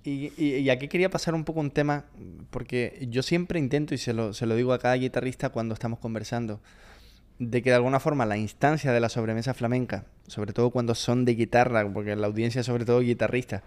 Y, 0.09 0.71
aquí 0.71 0.89
quería 0.89 1.11
pasar 1.11 1.35
un 1.35 1.45
poco 1.45 1.61
un 1.61 1.71
tema, 1.71 2.07
porque 2.51 3.07
yo 3.11 3.23
siempre 3.23 3.59
intento, 3.59 3.95
y 3.95 3.99
se 3.99 4.15
lo, 4.15 4.33
se 4.33 4.47
lo 4.47 4.55
digo 4.55 4.73
a 4.73 4.79
cada 4.79 4.95
guitarrista 4.95 5.51
cuando 5.51 5.75
estamos 5.75 5.99
conversando, 5.99 6.61
de 7.39 7.63
que 7.63 7.71
de 7.71 7.77
alguna 7.77 8.01
forma 8.01 8.25
la 8.25 8.37
instancia 8.37 8.93
de 8.93 9.01
la 9.01 9.09
sobremesa 9.09 9.55
flamenca, 9.55 10.07
sobre 10.27 10.53
todo 10.53 10.71
cuando 10.71 10.95
son 10.95 11.25
de 11.25 11.35
guitarra, 11.35 11.87
porque 11.93 12.17
la 12.17 12.27
audiencia 12.27 12.63
sobre 12.63 12.85
todo 12.85 13.01
guitarrista, 13.01 13.63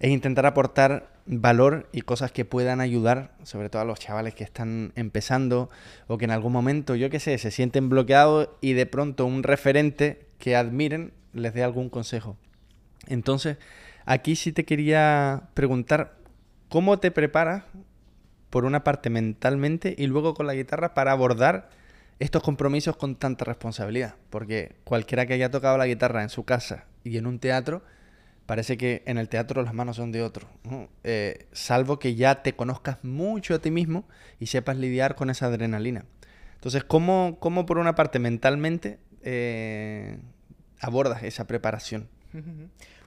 es 0.00 0.10
intentar 0.10 0.46
aportar 0.46 1.12
valor 1.26 1.88
y 1.92 2.00
cosas 2.00 2.32
que 2.32 2.44
puedan 2.44 2.80
ayudar, 2.80 3.32
sobre 3.42 3.68
todo 3.68 3.82
a 3.82 3.84
los 3.84 4.00
chavales 4.00 4.34
que 4.34 4.44
están 4.44 4.92
empezando 4.96 5.70
o 6.08 6.18
que 6.18 6.24
en 6.24 6.30
algún 6.30 6.52
momento, 6.52 6.94
yo 6.94 7.10
qué 7.10 7.20
sé, 7.20 7.38
se 7.38 7.50
sienten 7.50 7.88
bloqueados 7.88 8.48
y 8.60 8.72
de 8.72 8.86
pronto 8.86 9.24
un 9.26 9.42
referente 9.42 10.26
que 10.38 10.56
admiren 10.56 11.12
les 11.32 11.54
dé 11.54 11.62
algún 11.62 11.90
consejo. 11.90 12.36
Entonces, 13.06 13.58
aquí 14.06 14.36
sí 14.36 14.52
te 14.52 14.64
quería 14.64 15.48
preguntar, 15.54 16.16
¿cómo 16.68 16.98
te 16.98 17.10
preparas 17.10 17.64
por 18.50 18.64
una 18.64 18.84
parte 18.84 19.10
mentalmente 19.10 19.94
y 19.96 20.06
luego 20.06 20.34
con 20.34 20.46
la 20.46 20.54
guitarra 20.54 20.94
para 20.94 21.12
abordar 21.12 21.70
estos 22.18 22.42
compromisos 22.42 22.96
con 22.96 23.16
tanta 23.16 23.44
responsabilidad? 23.44 24.16
Porque 24.30 24.76
cualquiera 24.84 25.26
que 25.26 25.34
haya 25.34 25.50
tocado 25.50 25.78
la 25.78 25.86
guitarra 25.86 26.22
en 26.22 26.28
su 26.28 26.44
casa 26.44 26.86
y 27.02 27.16
en 27.16 27.26
un 27.26 27.38
teatro, 27.38 27.82
parece 28.46 28.76
que 28.76 29.02
en 29.06 29.18
el 29.18 29.28
teatro 29.28 29.62
las 29.62 29.74
manos 29.74 29.96
son 29.96 30.12
de 30.12 30.22
otro. 30.22 30.48
Eh, 31.02 31.46
salvo 31.52 31.98
que 31.98 32.14
ya 32.14 32.42
te 32.42 32.54
conozcas 32.54 32.98
mucho 33.02 33.54
a 33.54 33.58
ti 33.58 33.70
mismo 33.70 34.06
y 34.38 34.46
sepas 34.46 34.76
lidiar 34.76 35.14
con 35.14 35.30
esa 35.30 35.46
adrenalina. 35.46 36.04
Entonces, 36.54 36.84
¿cómo, 36.84 37.38
cómo 37.40 37.66
por 37.66 37.78
una 37.78 37.94
parte 37.94 38.18
mentalmente 38.18 38.98
eh, 39.22 40.18
abordas 40.80 41.22
esa 41.22 41.46
preparación? 41.46 42.08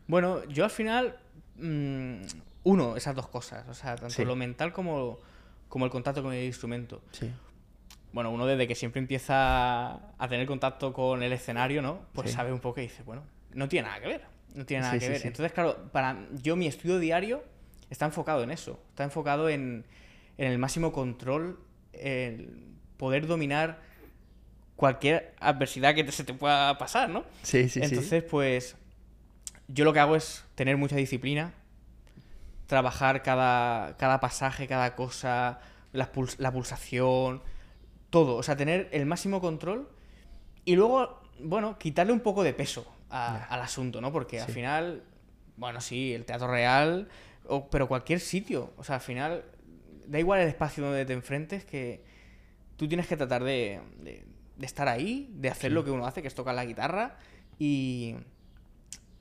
Bueno, 0.08 0.44
yo 0.46 0.64
al 0.64 0.70
final, 0.70 1.18
mm, 1.58 2.22
uno, 2.64 2.96
esas 2.96 3.16
dos 3.16 3.28
cosas, 3.28 3.68
o 3.68 3.74
sea, 3.74 3.96
tanto 3.96 4.26
lo 4.26 4.36
mental 4.36 4.74
como, 4.74 5.20
como 5.68 5.86
el 5.86 5.92
contacto 5.92 6.24
con 6.24 6.34
el 6.34 6.46
instrumento. 6.46 7.02
Sí. 7.12 7.32
Bueno, 8.14 8.32
uno 8.32 8.46
desde 8.46 8.68
que 8.68 8.76
siempre 8.76 9.00
empieza 9.00 9.94
a 10.18 10.28
tener 10.30 10.48
contacto 10.48 10.94
con 10.94 11.22
el 11.24 11.34
escenario, 11.34 11.82
¿no? 11.82 12.02
Pues 12.14 12.32
sabe 12.32 12.54
un 12.54 12.60
poco 12.60 12.80
y 12.80 12.84
dice, 12.84 13.04
bueno, 13.04 13.24
no 13.54 13.68
tiene 13.68 13.88
nada 13.88 14.00
que 14.00 14.08
ver 14.08 14.38
no 14.58 14.66
tiene 14.66 14.82
nada 14.82 15.00
que 15.00 15.08
ver. 15.08 15.26
Entonces, 15.26 15.52
claro, 15.54 15.90
para 15.92 16.18
yo 16.42 16.56
mi 16.56 16.68
estudio 16.68 17.00
diario 17.00 17.44
está 17.90 18.06
enfocado 18.06 18.44
en 18.44 18.52
eso. 18.52 18.80
Está 18.90 19.04
enfocado 19.04 19.50
en, 19.50 19.86
el 20.38 20.58
máximo 20.58 20.92
control, 20.92 21.60
el 21.94 22.66
poder 22.98 23.28
dominar 23.28 23.80
cualquier 24.76 25.34
adversidad 25.40 25.96
que 25.96 26.12
se 26.12 26.24
te 26.24 26.34
pueda 26.34 26.78
pasar, 26.78 27.10
¿no? 27.10 27.24
Sí, 27.44 27.70
sí, 27.70 27.80
Entonces, 27.82 28.24
pues, 28.24 28.76
yo 29.68 29.86
lo 29.86 29.94
que 29.94 30.00
hago 30.00 30.16
es 30.16 30.46
tener 30.56 30.78
mucha 30.78 30.96
disciplina, 30.96 31.54
trabajar 32.68 33.24
cada, 33.24 33.98
cada 33.98 34.20
pasaje, 34.20 34.68
cada 34.68 34.96
cosa, 34.96 35.60
la, 35.94 36.10
la 36.38 36.52
pulsación, 36.52 37.42
todo. 38.10 38.36
O 38.36 38.44
sea, 38.44 38.56
tener 38.56 38.90
el 38.92 39.06
máximo 39.06 39.42
control 39.42 39.90
y 40.66 40.76
luego, 40.76 41.22
bueno, 41.40 41.78
quitarle 41.78 42.14
un 42.14 42.20
poco 42.20 42.44
de 42.44 42.54
peso 42.54 42.86
al 43.10 43.62
asunto, 43.62 44.02
¿no? 44.02 44.12
Porque 44.12 44.42
al 44.42 44.52
final, 44.52 45.04
bueno, 45.56 45.80
sí, 45.80 46.14
el 46.14 46.26
teatro 46.26 46.48
real, 46.48 47.08
pero 47.72 47.88
cualquier 47.88 48.20
sitio, 48.20 48.74
o 48.78 48.84
sea, 48.84 48.96
al 48.96 49.02
final, 49.02 49.46
da 50.06 50.20
igual 50.20 50.42
el 50.42 50.48
espacio 50.48 50.84
donde 50.84 51.06
te 51.06 51.14
enfrentes, 51.14 51.64
que 51.64 52.04
tú 52.76 52.88
tienes 52.88 53.08
que 53.08 53.16
tratar 53.16 53.44
de, 53.44 53.80
estar 54.60 54.88
ahí, 54.90 55.30
de 55.32 55.50
hacer 55.50 55.72
lo 55.72 55.86
que 55.86 55.92
uno 55.92 56.06
hace, 56.06 56.22
que 56.22 56.28
es 56.28 56.36
tocar 56.36 56.56
la 56.56 56.66
guitarra, 56.66 57.18
y, 57.58 58.16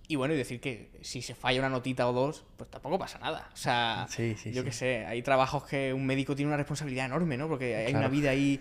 y 0.08 0.16
bueno, 0.16 0.34
y 0.34 0.36
decir 0.36 0.60
que 0.60 0.90
si 1.02 1.20
se 1.22 1.34
falla 1.34 1.60
una 1.60 1.68
notita 1.68 2.08
o 2.08 2.12
dos, 2.12 2.44
pues 2.56 2.70
tampoco 2.70 2.98
pasa 2.98 3.18
nada. 3.18 3.48
O 3.52 3.56
sea, 3.56 4.06
Sí, 4.08 4.36
sí, 4.36 4.52
yo 4.52 4.62
sí. 4.62 4.66
qué 4.68 4.72
sé, 4.72 5.06
hay 5.06 5.22
trabajos 5.22 5.64
que 5.64 5.92
un 5.92 6.06
médico 6.06 6.36
tiene 6.36 6.48
una 6.48 6.56
responsabilidad 6.56 7.06
enorme, 7.06 7.36
¿no? 7.36 7.48
Porque 7.48 7.74
hay 7.74 7.94
una 7.94 8.08
vida 8.08 8.30
ahí, 8.30 8.60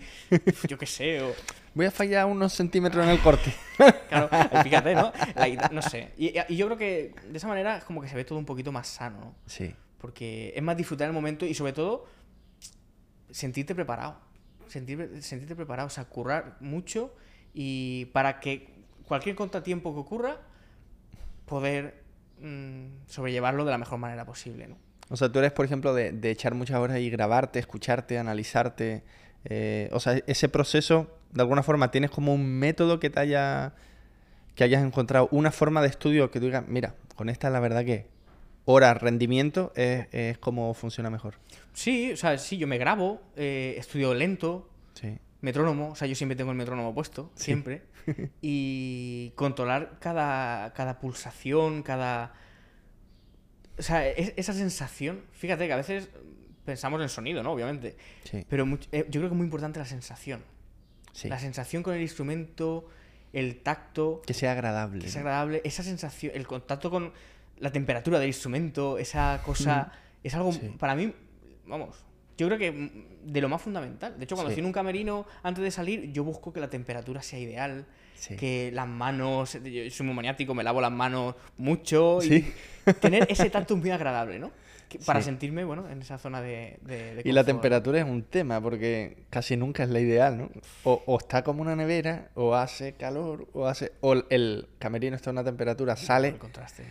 yo 0.68 0.76
qué 0.78 0.86
sé, 0.86 1.22
o... 1.22 1.32
Voy 1.74 1.86
a 1.86 1.90
fallar 1.90 2.26
unos 2.26 2.52
centímetros 2.52 3.04
en 3.04 3.10
el 3.10 3.20
corte. 3.20 3.52
Claro, 4.08 4.28
fíjate, 4.62 4.94
¿no? 4.94 5.12
La 5.34 5.68
no 5.70 5.82
sé. 5.82 6.12
Y, 6.16 6.32
y 6.48 6.56
yo 6.56 6.66
creo 6.66 6.78
que 6.78 7.14
de 7.28 7.36
esa 7.36 7.48
manera 7.48 7.76
es 7.76 7.84
como 7.84 8.00
que 8.00 8.08
se 8.08 8.14
ve 8.16 8.24
todo 8.24 8.38
un 8.38 8.46
poquito 8.46 8.72
más 8.72 8.86
sano, 8.86 9.18
¿no? 9.20 9.34
Sí. 9.46 9.74
Porque 9.98 10.52
es 10.56 10.62
más 10.62 10.76
disfrutar 10.76 11.08
el 11.08 11.12
momento 11.12 11.44
y 11.44 11.52
sobre 11.54 11.72
todo 11.72 12.06
sentirte 13.30 13.74
preparado. 13.74 14.18
Sentir, 14.68 15.22
sentirte 15.22 15.54
preparado, 15.54 15.86
o 15.86 15.90
sea, 15.90 16.04
currar 16.06 16.56
mucho 16.60 17.14
y 17.54 18.06
para 18.06 18.40
que 18.40 18.68
cualquier 19.04 19.36
contratiempo 19.36 19.92
que 19.94 20.00
ocurra, 20.00 20.40
poder 21.46 22.02
mm, 22.40 23.06
sobrellevarlo 23.06 23.64
de 23.64 23.70
la 23.70 23.78
mejor 23.78 23.98
manera 23.98 24.24
posible, 24.24 24.68
¿no? 24.68 24.76
O 25.08 25.16
sea, 25.16 25.30
tú 25.30 25.38
eres, 25.38 25.52
por 25.52 25.64
ejemplo, 25.64 25.94
de, 25.94 26.12
de 26.12 26.30
echar 26.30 26.54
muchas 26.54 26.78
horas 26.78 26.98
y 26.98 27.08
grabarte, 27.10 27.58
escucharte, 27.58 28.18
analizarte. 28.18 29.04
eh, 29.44 29.88
o 29.92 30.00
sea, 30.00 30.20
ese 30.26 30.48
proceso, 30.48 31.16
de 31.32 31.40
alguna 31.42 31.62
forma, 31.62 31.90
tienes 31.92 32.10
como 32.10 32.34
un 32.34 32.44
método 32.44 32.98
que 32.98 33.08
te 33.10 33.20
haya. 33.20 33.74
que 34.56 34.64
hayas 34.64 34.82
encontrado, 34.82 35.28
una 35.32 35.50
forma 35.52 35.82
de 35.82 35.88
estudio 35.88 36.30
que 36.30 36.40
tú 36.40 36.46
digas, 36.46 36.64
mira, 36.66 36.94
con 37.14 37.28
esta 37.28 37.50
la 37.50 37.60
verdad 37.60 37.84
que 37.84 38.06
horas, 38.64 39.00
rendimiento, 39.00 39.70
es, 39.76 40.06
es 40.12 40.38
como 40.38 40.72
funciona 40.74 41.08
mejor. 41.10 41.34
Sí, 41.74 42.10
o 42.12 42.16
sea, 42.16 42.36
sí, 42.38 42.56
yo 42.56 42.66
me 42.66 42.78
grabo, 42.78 43.20
eh, 43.36 43.74
estudio 43.78 44.12
lento, 44.14 44.68
Sí. 44.94 45.18
metrónomo, 45.42 45.90
o 45.90 45.94
sea, 45.94 46.08
yo 46.08 46.14
siempre 46.16 46.34
tengo 46.36 46.50
el 46.50 46.56
metrónomo 46.56 46.92
puesto, 46.94 47.30
Sí. 47.36 47.44
siempre. 47.44 47.82
y 48.42 49.32
controlar 49.36 49.98
cada, 50.00 50.72
cada 50.72 50.98
pulsación, 51.00 51.82
cada... 51.82 52.32
O 53.78 53.82
sea, 53.82 54.08
es- 54.08 54.32
esa 54.36 54.52
sensación, 54.52 55.22
fíjate 55.32 55.66
que 55.66 55.72
a 55.72 55.76
veces 55.76 56.08
pensamos 56.64 57.00
en 57.02 57.08
sonido, 57.08 57.42
¿no? 57.42 57.52
Obviamente. 57.52 57.96
Sí. 58.24 58.44
Pero 58.48 58.64
eh, 58.92 59.06
yo 59.08 59.20
creo 59.20 59.22
que 59.22 59.26
es 59.26 59.32
muy 59.36 59.44
importante 59.44 59.78
la 59.78 59.84
sensación. 59.84 60.42
sí. 61.12 61.28
La 61.28 61.38
sensación 61.38 61.82
con 61.82 61.94
el 61.94 62.02
instrumento, 62.02 62.88
el 63.32 63.58
tacto, 63.62 64.22
Que 64.26 64.34
sea 64.34 64.52
agradable. 64.52 65.04
que 65.04 65.10
¿no? 65.12 65.18
agradable, 65.18 65.60
esa 65.64 65.82
sensación, 65.82 66.32
el 66.34 66.46
contacto 66.46 66.90
con 66.90 67.12
la 67.58 67.70
temperatura 67.72 68.18
del 68.18 68.28
instrumento, 68.28 68.98
esa 68.98 69.40
cosa, 69.44 69.92
es 70.24 70.34
algo 70.34 70.52
Sí. 70.52 70.74
para 70.78 70.94
mí, 70.94 71.12
vamos, 71.66 71.96
yo 72.36 72.46
creo 72.46 72.58
que 72.58 72.70
mm, 72.72 72.90
de 73.32 73.40
lo 73.40 73.48
más 73.48 73.62
fundamental. 73.62 74.16
De 74.18 74.24
hecho, 74.24 74.34
cuando 74.34 74.50
Sí. 74.50 74.52
estoy 74.54 74.60
en 74.62 74.66
un 74.66 74.72
camerino, 74.72 75.26
antes 75.42 75.62
de 75.64 75.70
salir, 75.70 76.12
yo 76.12 76.24
busco 76.24 76.52
que 76.52 76.60
la 76.60 76.68
temperatura 76.70 77.22
sea 77.22 77.38
ideal, 77.38 77.86
Sí. 78.14 78.36
que 78.36 78.70
las 78.72 78.88
manos, 78.88 79.58
yo 79.62 79.90
soy 79.90 80.06
muy 80.06 80.14
maniático, 80.14 80.54
me 80.54 80.64
lavo 80.64 80.80
las 80.80 80.92
manos 80.92 81.34
mucho 81.58 82.22
y 82.22 82.28
Sí. 82.28 82.52
tener 83.00 83.26
ese 83.30 83.50
tacto 83.50 83.76
muy 83.76 83.90
agradable, 83.90 84.38
¿no? 84.38 84.50
Que- 84.88 85.00
para 85.00 85.20
sentirme, 85.20 85.64
bueno, 85.64 85.88
en 85.90 86.00
esa 86.00 86.16
zona 86.16 86.40
de, 86.40 86.78
de, 86.82 87.16
de 87.16 87.22
Y 87.24 87.32
la 87.32 87.42
temperatura 87.42 87.98
es 87.98 88.04
un 88.04 88.22
tema, 88.22 88.60
porque 88.60 89.24
casi 89.30 89.56
nunca 89.56 89.82
es 89.82 89.90
la 89.90 89.98
ideal, 89.98 90.38
¿no? 90.38 90.48
O, 90.84 91.02
o 91.06 91.18
está 91.18 91.42
como 91.42 91.60
una 91.62 91.74
nevera, 91.74 92.30
o 92.34 92.54
hace 92.54 92.92
calor, 92.94 93.48
o 93.52 93.66
hace. 93.66 93.92
O 94.00 94.12
el- 94.12 94.24
el 94.30 94.68
camerino 94.78 95.16
está 95.16 95.30
a 95.30 95.32
una 95.32 95.42
temperatura, 95.44 95.94
El 95.94 95.98
sale. 95.98 96.36
contraste. 96.38 96.84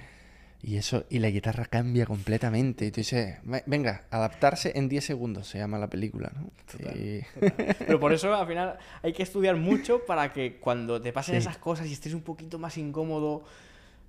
Y 0.67 0.77
eso, 0.77 1.05
y 1.11 1.19
la 1.19 1.29
guitarra 1.29 1.65
cambia 1.65 2.07
completamente. 2.07 2.87
Y 2.87 2.91
tú 2.91 3.01
dices, 3.01 3.37
"Me- 3.43 3.61
venga, 3.67 4.05
adaptarse 4.09 4.71
en 4.75 4.89
10 4.89 5.05
segundos 5.05 5.47
se 5.47 5.59
llama 5.59 5.77
la 5.77 5.87
película, 5.91 6.31
¿no? 6.35 6.49
Total, 6.71 6.97
Y- 6.97 7.21
total. 7.39 7.75
Pero 7.85 7.99
por 7.99 8.11
eso 8.13 8.33
al 8.33 8.47
final 8.47 8.79
hay 9.03 9.13
que 9.13 9.21
estudiar 9.21 9.57
mucho 9.57 10.03
para 10.07 10.33
que 10.33 10.55
cuando 10.57 10.99
te 10.99 11.13
pasen 11.13 11.35
Sí. 11.35 11.39
esas 11.39 11.59
cosas 11.59 11.85
y 11.85 11.93
estés 11.93 12.15
un 12.15 12.23
poquito 12.23 12.57
más 12.57 12.79
incómodo, 12.79 13.43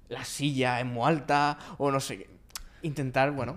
la 0.08 0.24
silla 0.24 0.80
es 0.80 0.86
muy 0.86 1.06
alta 1.06 1.58
o 1.76 1.90
no 1.90 2.00
sé, 2.00 2.18
qué, 2.20 2.26
intentar, 2.80 3.32
bueno, 3.32 3.56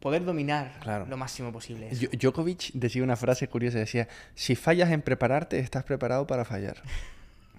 poder 0.00 0.22
dominar 0.24 0.78
Claro. 0.82 1.06
lo 1.08 1.16
máximo 1.16 1.50
posible. 1.52 1.88
eso. 1.90 2.06
Djokovic 2.12 2.72
decía 2.74 3.02
una 3.02 3.16
frase 3.16 3.48
curiosa, 3.48 3.78
decía, 3.78 4.08
si 4.34 4.56
fallas 4.56 4.90
en 4.90 5.00
prepararte, 5.00 5.58
estás 5.58 5.84
preparado 5.84 6.26
para 6.26 6.44
fallar. 6.44 6.82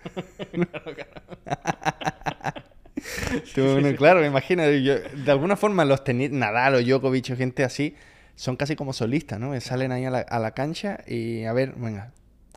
Tú, 3.55 3.77
claro, 3.97 4.21
me 4.21 4.27
imagino, 4.27 4.69
yo- 4.71 4.99
de 4.99 5.31
alguna 5.31 5.55
forma 5.55 5.85
los 5.85 6.03
tenis, 6.03 6.31
Nadal 6.31 6.75
o 6.75 6.81
Djokovic 6.81 7.29
o 7.31 7.35
gente 7.35 7.63
así, 7.63 7.95
son 8.35 8.55
casi 8.55 8.75
como 8.75 8.93
solistas, 8.93 9.39
¿no? 9.39 9.51
Que 9.51 9.61
Salen 9.61 9.91
ahí 9.91 10.05
a 10.05 10.11
la, 10.11 10.19
a 10.19 10.39
la 10.39 10.51
cancha 10.51 10.99
y 11.07 11.43
a 11.45 11.53
ver, 11.53 11.73
venga, 11.75 12.11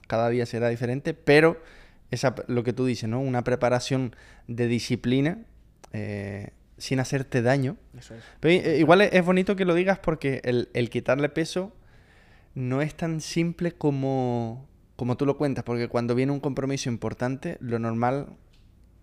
cada 0.06 0.28
día 0.28 0.44
será 0.46 0.68
diferente, 0.68 1.14
pero 1.14 1.60
esa, 2.10 2.34
lo 2.48 2.64
que 2.64 2.72
tú 2.72 2.84
dices, 2.86 3.08
¿no? 3.08 3.20
Una 3.20 3.44
preparación 3.44 4.14
de 4.48 4.66
disciplina 4.66 5.38
eh, 5.92 6.50
sin 6.76 7.00
hacerte 7.00 7.40
daño. 7.42 7.76
Eso 7.98 8.14
es. 8.14 8.22
Pero 8.40 8.52
eh, 8.68 8.78
igual 8.78 9.00
es, 9.02 9.12
es 9.12 9.24
bonito 9.24 9.56
que 9.56 9.64
lo 9.64 9.74
digas 9.74 9.98
porque 9.98 10.40
el, 10.44 10.68
el 10.74 10.90
quitarle 10.90 11.28
peso 11.28 11.72
no 12.54 12.82
es 12.82 12.94
tan 12.96 13.20
simple 13.20 13.72
como, 13.72 14.66
como 14.96 15.16
tú 15.16 15.24
lo 15.24 15.36
cuentas, 15.38 15.64
porque 15.64 15.88
cuando 15.88 16.14
viene 16.14 16.32
un 16.32 16.40
compromiso 16.40 16.88
importante, 16.90 17.56
lo 17.60 17.78
normal 17.78 18.26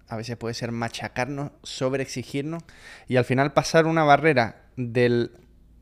a 0.10 0.16
veces 0.16 0.38
puede 0.38 0.54
ser 0.54 0.72
machacarnos, 0.72 1.52
sobreexigirnos 1.64 2.64
y 3.08 3.18
al 3.18 3.26
final 3.26 3.54
pasar 3.54 3.86
una 3.86 4.04
barrera 4.04 4.64
del, 4.78 5.32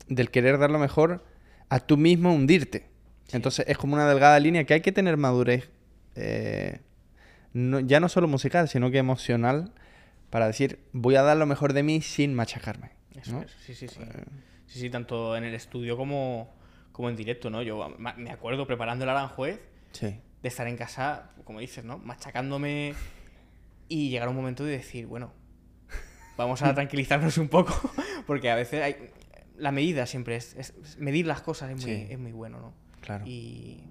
del 0.08 0.30
querer 0.30 0.58
dar 0.58 0.70
lo 0.70 0.78
mejor 0.78 1.24
a 1.68 1.80
tú 1.80 1.96
mismo 1.96 2.32
hundirte. 2.34 2.88
Sí. 3.28 3.36
Entonces 3.36 3.64
es 3.68 3.76
como 3.78 3.94
una 3.94 4.08
delgada 4.08 4.38
línea 4.40 4.64
que 4.64 4.74
hay 4.74 4.80
que 4.80 4.92
tener 4.92 5.16
madurez, 5.16 5.70
eh, 6.14 6.80
no- 7.52 7.80
ya 7.80 8.00
no 8.00 8.08
solo 8.08 8.28
musical, 8.28 8.68
sino 8.68 8.90
que 8.90 8.98
emocional, 8.98 9.72
para 10.30 10.46
decir, 10.46 10.80
voy 10.92 11.16
a 11.16 11.22
dar 11.22 11.36
lo 11.36 11.46
mejor 11.46 11.72
de 11.72 11.82
mí 11.82 12.00
sin 12.02 12.34
machacarme. 12.34 12.90
Eso 13.14 13.32
¿no? 13.32 13.42
es, 13.42 13.50
sí, 13.64 13.74
sí, 13.74 13.88
sí. 13.88 14.00
Eh, 14.00 14.24
Sí, 14.66 14.80
sí, 14.80 14.90
tanto 14.90 15.36
en 15.36 15.44
el 15.44 15.54
estudio 15.54 15.96
como, 15.96 16.52
como 16.90 17.08
en 17.08 17.14
directo, 17.14 17.50
¿no? 17.50 17.62
Yo 17.62 17.88
ma- 17.98 18.14
me 18.14 18.30
acuerdo 18.32 18.66
preparando 18.66 19.04
el 19.04 19.10
Aranjuez 19.10 19.60
Sí, 19.92 20.18
de 20.42 20.48
estar 20.48 20.66
en 20.66 20.76
casa, 20.76 21.30
como 21.44 21.60
dices, 21.60 21.84
¿no? 21.84 21.98
Machacándome 21.98 22.94
y 23.88 24.10
llegar 24.10 24.28
a 24.28 24.30
un 24.30 24.36
momento 24.36 24.64
de 24.64 24.72
decir, 24.72 25.06
bueno, 25.06 25.32
vamos 26.36 26.62
a 26.62 26.74
tranquilizarnos 26.74 27.38
un 27.38 27.48
poco, 27.48 27.74
porque 28.26 28.50
a 28.50 28.54
veces 28.54 28.82
hay... 28.82 28.96
La 29.56 29.72
medida 29.72 30.04
siempre 30.04 30.36
es, 30.36 30.54
es- 30.56 30.74
medir 30.98 31.26
las 31.26 31.40
cosas 31.40 31.70
es 31.70 31.76
muy, 31.76 31.84
Sí. 31.96 32.06
es 32.10 32.18
muy 32.18 32.32
bueno, 32.32 32.60
¿no? 32.60 32.74
claro. 33.00 33.24
Y 33.26 33.82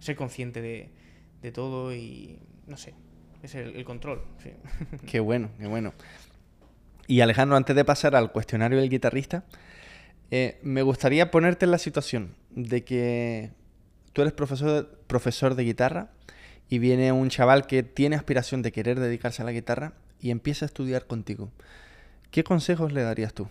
ser 0.00 0.16
consciente 0.16 0.60
de, 0.60 0.90
de 1.40 1.52
todo 1.52 1.94
y, 1.94 2.40
no 2.66 2.76
sé, 2.76 2.94
es 3.42 3.54
el, 3.54 3.76
el 3.76 3.84
control, 3.84 4.24
sí. 4.42 4.50
Qué 5.06 5.20
bueno, 5.20 5.50
qué 5.58 5.66
bueno. 5.68 5.92
Y 7.06 7.20
Alejandro, 7.20 7.56
antes 7.56 7.76
de 7.76 7.84
pasar 7.84 8.16
al 8.16 8.32
cuestionario 8.32 8.78
del 8.80 8.88
guitarrista, 8.90 9.44
eh, 10.30 10.58
me 10.62 10.82
gustaría 10.82 11.30
ponerte 11.30 11.66
en 11.66 11.70
la 11.70 11.78
situación 11.78 12.34
de 12.50 12.82
que 12.84 13.52
tú 14.14 14.22
eres 14.22 14.32
profesor, 14.32 14.98
profesor 15.06 15.54
de 15.54 15.62
guitarra 15.64 16.10
y 16.68 16.78
viene 16.78 17.12
un 17.12 17.28
chaval 17.28 17.66
que 17.66 17.82
tiene 17.82 18.16
aspiración 18.16 18.62
de 18.62 18.72
querer 18.72 18.98
dedicarse 18.98 19.42
a 19.42 19.44
la 19.44 19.52
guitarra 19.52 19.94
y 20.20 20.30
empieza 20.30 20.64
a 20.64 20.68
estudiar 20.68 21.06
contigo. 21.06 21.50
¿Qué 22.30 22.44
consejos 22.44 22.92
le 22.92 23.02
darías 23.02 23.34
tú? 23.34 23.48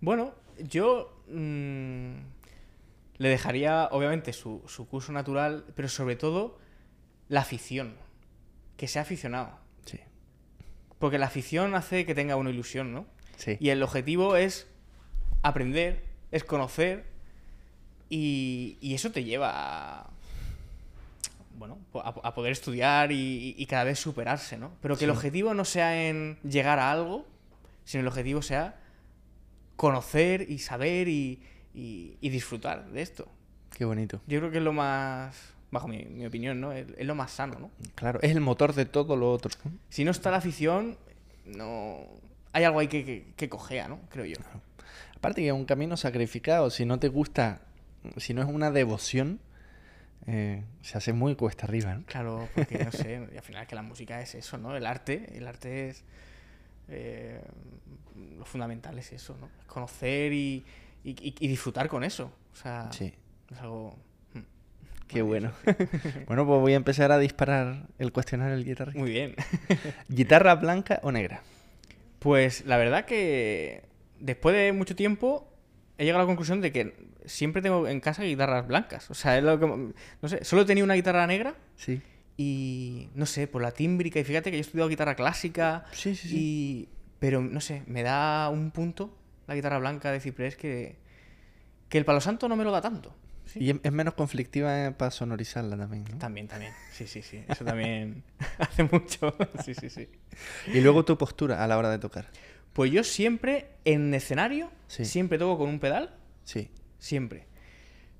Bueno, 0.00 0.34
yo 0.58 1.22
mm, 1.28 2.14
le 3.18 3.28
dejaría, 3.28 3.88
obviamente, 3.92 4.32
su, 4.32 4.62
su 4.66 4.88
curso 4.88 5.12
natural, 5.12 5.64
pero 5.74 5.88
sobre 5.88 6.16
todo 6.16 6.58
la 7.28 7.40
afición. 7.40 7.96
Que 8.76 8.88
sea 8.88 9.02
aficionado. 9.02 9.56
Sí, 9.84 10.00
Porque 10.98 11.18
la 11.18 11.26
afición 11.26 11.74
hace 11.74 12.04
que 12.06 12.14
tenga 12.14 12.36
una 12.36 12.50
ilusión, 12.50 12.92
¿no? 12.92 13.06
sí, 13.36 13.56
Y 13.60 13.68
el 13.68 13.82
objetivo 13.82 14.36
es 14.36 14.66
aprender, 15.42 16.02
es 16.32 16.42
conocer, 16.42 17.04
y, 18.08 18.78
y 18.80 18.94
eso 18.94 19.12
te 19.12 19.22
lleva 19.22 19.50
a, 19.54 20.10
bueno, 21.56 21.78
a, 21.94 22.08
a 22.22 22.34
poder 22.34 22.52
estudiar 22.52 23.12
y, 23.12 23.54
y 23.56 23.66
cada 23.66 23.84
vez 23.84 23.98
superarse, 23.98 24.56
¿no? 24.58 24.72
Pero 24.82 24.96
que 24.96 25.04
el 25.04 25.10
objetivo 25.10 25.54
no 25.54 25.64
sea 25.64 26.08
en 26.08 26.38
llegar 26.42 26.78
a 26.78 26.90
algo, 26.92 27.26
sino 27.84 28.00
el 28.02 28.08
objetivo 28.08 28.42
sea 28.42 28.76
conocer 29.76 30.46
y 30.50 30.58
saber 30.58 31.08
y, 31.08 31.42
y- 31.74 32.16
y 32.20 32.28
disfrutar 32.30 32.86
de 32.90 33.02
esto. 33.02 33.28
qué 33.76 33.84
bonito. 33.84 34.20
Yo 34.26 34.38
creo 34.38 34.50
que 34.50 34.58
es 34.58 34.62
lo 34.64 34.72
más, 34.72 35.36
bajo 35.70 35.88
mi, 35.88 36.04
mi 36.04 36.26
opinión, 36.26 36.60
¿no? 36.60 36.72
Es, 36.72 36.86
es 36.96 37.06
lo 37.06 37.14
más 37.14 37.32
sano, 37.32 37.58
¿no? 37.58 37.70
Claro, 37.94 38.20
es 38.22 38.30
el 38.30 38.40
motor 38.40 38.72
de 38.74 38.84
todo 38.86 39.16
lo 39.16 39.32
otro. 39.32 39.50
Si 39.88 40.04
no 40.04 40.10
está 40.10 40.30
la 40.30 40.38
afición, 40.38 40.96
no... 41.44 42.00
Hay 42.52 42.62
algo 42.62 42.78
ahí 42.78 42.86
que, 42.86 43.04
que, 43.04 43.32
que 43.36 43.48
cojea, 43.48 43.88
¿no? 43.88 43.98
Creo 44.10 44.24
yo. 44.26 44.36
Aparte 45.16 45.40
que 45.42 45.48
es 45.48 45.52
un 45.52 45.64
camino 45.64 45.96
sacrificado, 45.96 46.70
si 46.70 46.84
no 46.84 47.00
te 47.00 47.08
gusta, 47.08 47.62
si 48.16 48.32
no 48.32 48.42
es 48.42 48.48
una 48.48 48.70
devoción, 48.70 49.40
eh, 50.26 50.64
se 50.82 50.98
hace 50.98 51.12
muy 51.12 51.34
cuesta 51.36 51.66
arriba, 51.66 51.94
¿no? 51.94 52.04
Claro, 52.06 52.48
porque 52.54 52.78
no 52.84 52.90
sé, 52.92 53.28
y 53.32 53.36
al 53.36 53.42
final 53.42 53.66
que 53.66 53.74
la 53.74 53.82
música 53.82 54.20
es 54.20 54.34
eso, 54.34 54.58
¿no? 54.58 54.76
El 54.76 54.86
arte, 54.86 55.36
el 55.36 55.46
arte 55.46 55.88
es... 55.88 56.04
eh, 56.88 57.40
lo 58.38 58.44
fundamental 58.44 58.98
es 58.98 59.12
eso, 59.12 59.36
¿no? 59.40 59.48
Es 59.60 59.66
conocer 59.66 60.32
y, 60.32 60.64
y, 61.02 61.48
disfrutar 61.48 61.88
con 61.88 62.04
eso. 62.04 62.32
O 62.52 62.56
sea, 62.56 62.90
Sí. 62.92 63.12
es 63.52 63.58
algo... 63.58 63.96
mm, 64.34 64.38
Qué 65.08 65.22
bueno. 65.22 65.52
bueno, 66.26 66.46
pues 66.46 66.60
voy 66.60 66.72
a 66.74 66.76
empezar 66.76 67.10
a 67.12 67.18
disparar 67.18 67.88
el 67.98 68.12
cuestionario 68.12 68.54
del 68.54 68.64
guitarrista. 68.64 69.00
Muy 69.00 69.10
bien. 69.10 69.34
¿Guitarra 70.08 70.54
blanca 70.54 71.00
o 71.02 71.10
negra? 71.12 71.42
Pues 72.20 72.64
la 72.66 72.76
verdad 72.78 73.04
que 73.04 73.82
después 74.20 74.54
de 74.56 74.72
mucho 74.72 74.94
tiempo 74.96 75.50
he 75.98 76.04
llegado 76.04 76.20
a 76.20 76.24
la 76.24 76.26
conclusión 76.26 76.60
de 76.60 76.72
que 76.72 76.94
siempre 77.24 77.62
tengo 77.62 77.86
en 77.88 78.00
casa 78.00 78.22
guitarras 78.22 78.66
blancas. 78.66 79.10
O 79.10 79.14
sea, 79.14 79.38
es 79.38 79.44
lo 79.44 79.58
que... 79.58 79.66
No 79.66 80.28
sé, 80.28 80.44
solo 80.44 80.66
tenía 80.66 80.84
una 80.84 80.94
guitarra 80.94 81.26
negra. 81.26 81.54
Sí. 81.76 82.00
Y 82.36 83.08
no 83.14 83.26
sé, 83.26 83.46
por 83.46 83.62
la 83.62 83.70
tímbrica. 83.70 84.18
Y 84.18 84.24
fíjate 84.24 84.50
que 84.50 84.56
yo 84.56 84.60
he 84.60 84.66
estudiado 84.66 84.88
guitarra 84.88 85.14
clásica. 85.14 85.84
Sí, 85.92 86.14
sí, 86.14 86.28
sí. 86.28 86.36
Y... 86.36 86.88
Pero 87.20 87.40
no 87.40 87.60
sé, 87.60 87.82
me 87.86 88.02
da 88.02 88.50
un 88.50 88.70
punto 88.70 89.16
la 89.46 89.54
guitarra 89.54 89.78
blanca 89.78 90.10
de 90.12 90.20
ciprés 90.20 90.56
que, 90.56 90.96
que 91.88 91.96
el 91.96 92.04
palo 92.04 92.20
santo 92.20 92.48
no 92.48 92.56
me 92.56 92.64
lo 92.64 92.70
da 92.70 92.82
tanto. 92.82 93.14
Sí. 93.46 93.60
Y 93.62 93.70
es, 93.70 93.92
menos 93.92 94.14
conflictiva 94.14 94.86
eh, 94.86 94.90
para 94.90 95.10
sonorizarla 95.10 95.76
también, 95.76 96.04
¿no? 96.10 96.18
También, 96.18 96.48
también. 96.48 96.72
Sí, 96.92 97.06
sí, 97.06 97.22
sí. 97.22 97.42
Eso 97.48 97.64
también 97.64 98.24
hace 98.58 98.84
mucho. 98.84 99.34
Sí, 99.64 99.74
sí, 99.74 99.88
sí. 99.88 100.08
Y 100.66 100.80
luego 100.80 101.04
tu 101.04 101.16
postura 101.16 101.62
a 101.62 101.66
la 101.66 101.78
hora 101.78 101.90
de 101.90 101.98
tocar. 101.98 102.26
Pues 102.74 102.90
yo 102.92 103.02
siempre, 103.04 103.68
en 103.86 104.12
escenario, 104.12 104.70
Sí. 104.88 105.06
siempre 105.06 105.38
toco 105.38 105.56
con 105.58 105.70
un 105.70 105.78
pedal. 105.80 106.14
Sí. 106.44 106.68
Siempre. 106.98 107.46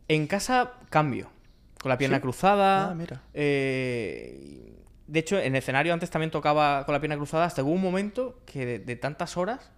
En 0.08 0.26
casa 0.26 0.72
cambio. 0.90 1.30
Con 1.82 1.90
la 1.90 1.98
pierna 1.98 2.16
¿Sí? 2.16 2.22
cruzada. 2.22 2.90
Ah, 2.90 2.94
mira. 2.94 3.22
eh, 3.34 4.70
de 5.06 5.18
hecho, 5.20 5.38
en 5.38 5.54
escenario 5.54 5.92
antes 5.92 6.08
también 6.08 6.30
tocaba 6.30 6.86
con 6.86 6.94
la 6.94 7.00
pierna 7.00 7.16
cruzada. 7.16 7.44
Hasta 7.44 7.62
hubo 7.62 7.72
un 7.72 7.82
momento 7.82 8.40
que 8.46 8.64
de, 8.64 8.78
de 8.78 8.96
tantas 8.96 9.36
horas 9.36 9.70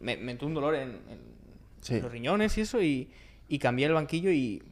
me, 0.00 0.16
me 0.16 0.32
entró 0.32 0.48
un 0.48 0.54
dolor 0.54 0.74
en, 0.74 0.90
en 1.08 1.32
Sí. 1.80 2.00
los 2.00 2.10
riñones 2.10 2.56
y 2.58 2.62
eso. 2.62 2.82
Y, 2.82 3.10
y 3.48 3.58
cambié 3.58 3.86
el 3.86 3.92
banquillo 3.92 4.30
y, 4.30 4.62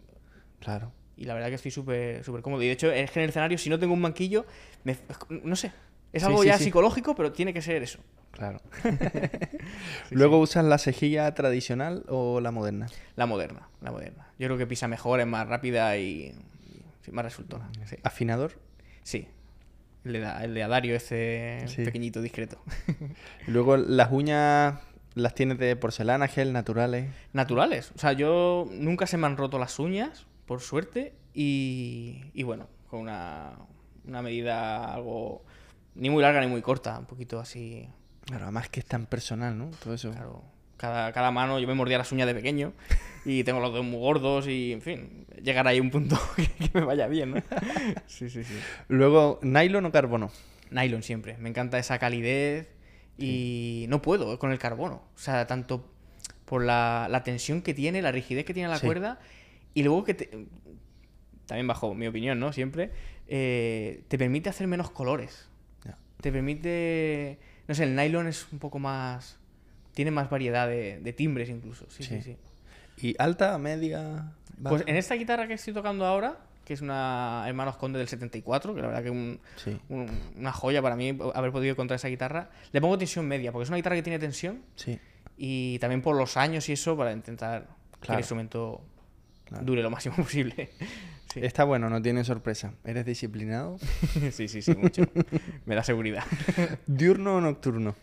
Claro. 0.59 0.93
y 1.17 1.25
la 1.25 1.35
verdad 1.35 1.49
que 1.49 1.55
estoy 1.57 1.71
súper 1.71 2.25
súper 2.25 2.43
cómodo. 2.43 2.63
Y 2.63 2.67
de 2.67 2.73
hecho, 2.73 2.91
es 2.91 3.11
que 3.11 3.21
en 3.21 3.25
el 3.25 3.31
escenario, 3.31 3.57
si 3.59 3.69
no 3.71 3.79
tengo 3.79 3.95
un 3.95 4.03
banquillo, 4.03 4.47
me- 4.85 4.97
no 5.45 5.55
sé. 5.55 5.73
Es 6.13 6.25
algo 6.25 6.43
ya 6.45 6.59
psicológico, 6.59 7.15
pero 7.15 7.31
tiene 7.31 7.53
que 7.55 7.63
ser 7.63 7.83
eso. 7.85 8.01
Claro. 8.33 8.61
Luego 10.11 10.39
usas 10.39 10.65
la 10.65 10.79
cejilla 10.79 11.33
tradicional 11.35 12.05
o 12.09 12.41
la 12.41 12.51
moderna. 12.51 12.87
La 13.17 13.27
moderna, 13.27 13.69
la 13.81 13.91
moderna. 13.91 14.27
Yo 14.39 14.47
creo 14.49 14.59
que 14.59 14.67
pisa 14.67 14.89
mejor, 14.89 15.21
es 15.21 15.27
más 15.27 15.47
rápida 15.49 15.97
y, 15.99 16.35
sí, 17.03 17.13
más 17.13 17.25
resultona. 17.25 17.69
Sí. 17.87 17.97
Afinador. 18.03 18.53
Sí. 19.03 19.27
El 20.05 20.13
de, 20.15 20.27
el 20.43 20.55
de 20.55 20.63
Adario, 20.63 20.97
ese 20.97 21.65
Sí. 21.67 21.85
pequeñito, 21.85 22.23
discreto. 22.23 22.59
Luego 23.47 23.77
las 23.77 24.11
uñas 24.11 24.81
las 25.15 25.35
tienes 25.35 25.59
de 25.59 25.75
porcelana, 25.77 26.29
gel, 26.29 26.53
naturales. 26.53 27.11
Naturales. 27.33 27.93
O 27.97 27.99
sea, 27.99 28.13
yo 28.13 28.67
nunca 28.71 29.07
se 29.07 29.17
me 29.19 29.27
han 29.27 29.37
roto 29.37 29.59
las 29.59 29.79
uñas, 29.79 30.27
por 30.47 30.61
suerte. 30.61 31.13
Y, 31.35 32.23
y 32.33 32.43
bueno, 32.45 32.69
con 32.89 33.01
una, 33.01 33.53
una 34.07 34.23
medida 34.23 34.95
algo... 34.95 35.45
Ni 35.97 36.09
muy 36.09 36.23
larga 36.23 36.41
ni 36.41 36.47
muy 36.47 36.63
corta, 36.63 36.99
un 36.99 37.07
poquito 37.07 37.41
así... 37.41 37.89
Claro, 38.31 38.45
además 38.45 38.69
que 38.69 38.81
es 38.81 38.87
tan 38.87 39.07
personal, 39.07 39.57
¿no? 39.59 39.71
Todo 39.83 39.95
eso. 39.95 40.11
Claro, 40.13 40.43
cada, 40.77 41.13
cada 41.13 41.31
mano 41.31 41.59
yo 41.59 41.67
me 41.67 41.75
mordía 41.75 41.99
las 41.99 42.11
uñas 42.13 42.27
de 42.27 42.35
pequeño 42.35 42.73
y 43.25 43.45
tengo 43.45 43.61
los 43.61 43.73
dedos 43.73 43.85
muy 43.85 43.99
gordos 43.99 44.47
y, 44.49 44.73
en 44.73 44.81
fin, 44.83 45.27
llegar 45.43 45.67
ahí 45.69 45.79
a 45.79 45.83
un 45.83 45.91
punto 45.91 46.19
que, 46.37 46.47
que 46.49 46.71
me 46.79 46.85
vaya 46.87 47.07
bien, 47.07 47.33
¿no? 47.33 47.43
Sí, 48.07 48.31
sí, 48.31 48.43
sí. 48.45 48.55
Luego, 48.89 49.39
nylon 49.43 49.85
o 49.85 49.93
carbono. 49.93 50.31
Nylon 50.71 51.03
siempre. 51.03 51.37
Me 51.39 51.49
encanta 51.49 51.79
esa 51.79 51.99
calidez 51.99 52.69
y 53.19 53.85
no 53.89 54.01
puedo 54.01 54.39
con 54.39 54.53
el 54.53 54.59
carbono. 54.59 55.03
O 55.15 55.19
sea, 55.19 55.47
tanto 55.47 55.93
por 56.47 56.65
la, 56.65 57.09
la 57.11 57.23
tensión 57.25 57.61
que 57.63 57.75
tiene, 57.75 58.01
la 58.03 58.13
rigidez 58.13 58.45
que 58.45 58.55
tiene 58.55 58.69
la 58.69 58.79
Sí. 58.79 58.87
cuerda 58.87 59.19
y 59.75 59.83
luego 59.83 60.05
que 60.05 60.15
te- 60.15 60.31
también 61.47 61.67
bajo 61.67 61.93
mi 61.95 62.07
opinión, 62.07 62.39
¿no? 62.41 62.53
Siempre 62.53 62.91
eh, 63.29 64.05
te 64.09 64.17
permite 64.19 64.49
hacer 64.49 64.67
menos 64.69 64.91
colores. 64.91 65.49
Ya. 65.85 65.99
Te 66.21 66.31
permite, 66.33 67.39
no 67.71 67.75
sé, 67.77 67.85
el 67.85 67.95
nylon 67.95 68.27
es 68.27 68.49
un 68.51 68.59
poco 68.59 68.81
más, 68.81 69.39
tiene 69.95 70.11
más 70.11 70.29
variedad 70.29 70.67
de, 70.67 70.99
de 70.99 71.13
timbres 71.13 71.49
incluso. 71.49 71.87
Sí, 71.89 72.03
sí, 72.03 72.21
Sí. 72.21 72.37
sí. 72.97 73.07
¿Y 73.09 73.15
alta, 73.17 73.57
media? 73.59 74.33
Pues 74.61 74.83
en 74.89 74.97
esta 74.97 75.15
guitarra 75.15 75.47
que 75.47 75.55
estoy 75.55 75.73
tocando 75.73 76.05
ahora, 76.05 76.37
que 76.65 76.75
es 76.75 76.81
una 76.81 77.45
Hermanos 77.47 77.77
Conde 77.77 78.01
del 78.01 78.09
74, 78.09 78.75
que 78.75 78.81
la 78.81 78.89
verdad 78.89 79.05
que 79.05 79.11
un, 79.11 79.39
Sí. 79.55 79.79
un- 79.89 80.11
una 80.37 80.51
joya 80.53 80.83
para 80.83 80.97
mí 80.97 81.17
haber 81.35 81.53
podido 81.53 81.71
encontrar 81.73 81.95
esa 81.95 82.09
guitarra. 82.09 82.51
Le 82.73 82.81
pongo 82.81 82.99
tensión 82.99 83.29
media, 83.29 83.53
porque 83.53 83.63
es 83.63 83.69
una 83.71 83.77
guitarra 83.77 83.95
que 83.95 84.03
tiene 84.03 84.19
tensión 84.19 84.63
Sí. 84.75 84.99
y 85.39 85.79
también 85.79 86.03
por 86.03 86.17
los 86.17 86.37
años 86.37 86.69
y 86.69 86.73
eso 86.73 86.97
para 86.97 87.13
intentar 87.13 87.69
que 88.03 88.11
el 88.13 88.19
instrumento 88.19 88.83
Claro. 89.45 89.65
dure 89.65 89.83
lo 89.83 89.91
máximo 89.91 90.17
posible. 90.27 90.71
Sí. 91.33 91.41
Está 91.43 91.65
bueno, 91.65 91.89
no 91.89 92.03
tiene 92.03 92.25
sorpresa. 92.25 92.73
¿Eres 92.85 93.05
disciplinado? 93.07 93.79
sí, 94.33 94.49
sí, 94.49 94.63
sí, 94.63 94.75
mucho. 94.75 95.03
Me 95.65 95.75
da 95.77 95.83
seguridad. 95.85 96.25
¿Diurno 96.87 97.37
o 97.37 97.41
nocturno? 97.41 97.95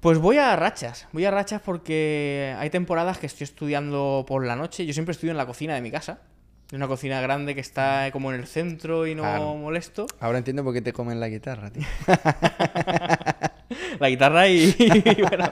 Pues 0.00 0.18
voy 0.18 0.38
a 0.38 0.56
rachas, 0.56 1.08
voy 1.12 1.24
a 1.26 1.30
rachas 1.30 1.60
porque 1.62 2.54
hay 2.58 2.70
temporadas 2.70 3.18
que 3.18 3.26
estoy 3.26 3.44
estudiando 3.44 4.24
por 4.26 4.44
la 4.46 4.56
noche. 4.56 4.86
Yo 4.86 4.92
siempre 4.94 5.12
estudio 5.12 5.30
en 5.32 5.36
la 5.36 5.46
cocina 5.46 5.74
de 5.74 5.82
mi 5.82 5.90
casa. 5.90 6.20
Es 6.68 6.72
una 6.74 6.88
cocina 6.88 7.20
grande 7.20 7.54
que 7.54 7.60
está 7.60 8.10
como 8.12 8.32
en 8.32 8.40
el 8.40 8.46
centro 8.46 9.06
y 9.06 9.14
no 9.14 9.22
Claro. 9.22 9.56
molesto. 9.56 10.06
Ahora 10.20 10.38
entiendo 10.38 10.62
por 10.64 10.72
qué 10.72 10.80
te 10.82 10.92
comen 10.92 11.20
la 11.20 11.28
guitarra, 11.28 11.70
tío. 11.70 11.82
la 13.98 14.08
guitarra 14.08 14.48
y, 14.48 14.74
y 14.78 15.22
bueno, 15.22 15.50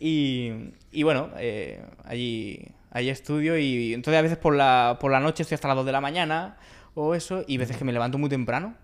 y, 0.00 0.52
y 0.90 1.02
bueno, 1.02 1.30
eh, 1.38 1.84
allí, 2.04 2.66
allí 2.90 3.10
estudio 3.10 3.58
y 3.58 3.94
entonces 3.94 4.18
a 4.18 4.22
veces 4.22 4.38
por 4.38 4.54
la, 4.54 4.96
por 5.00 5.10
la 5.12 5.20
noche 5.20 5.42
estoy 5.42 5.54
hasta 5.56 5.68
las 5.68 5.76
2 5.76 5.86
de 5.86 5.92
la 5.92 6.00
mañana 6.00 6.56
o 6.94 7.14
eso 7.14 7.44
y 7.46 7.56
veces 7.58 7.76
que 7.76 7.84
me 7.84 7.92
levanto 7.92 8.18
muy 8.18 8.28
temprano 8.30 8.74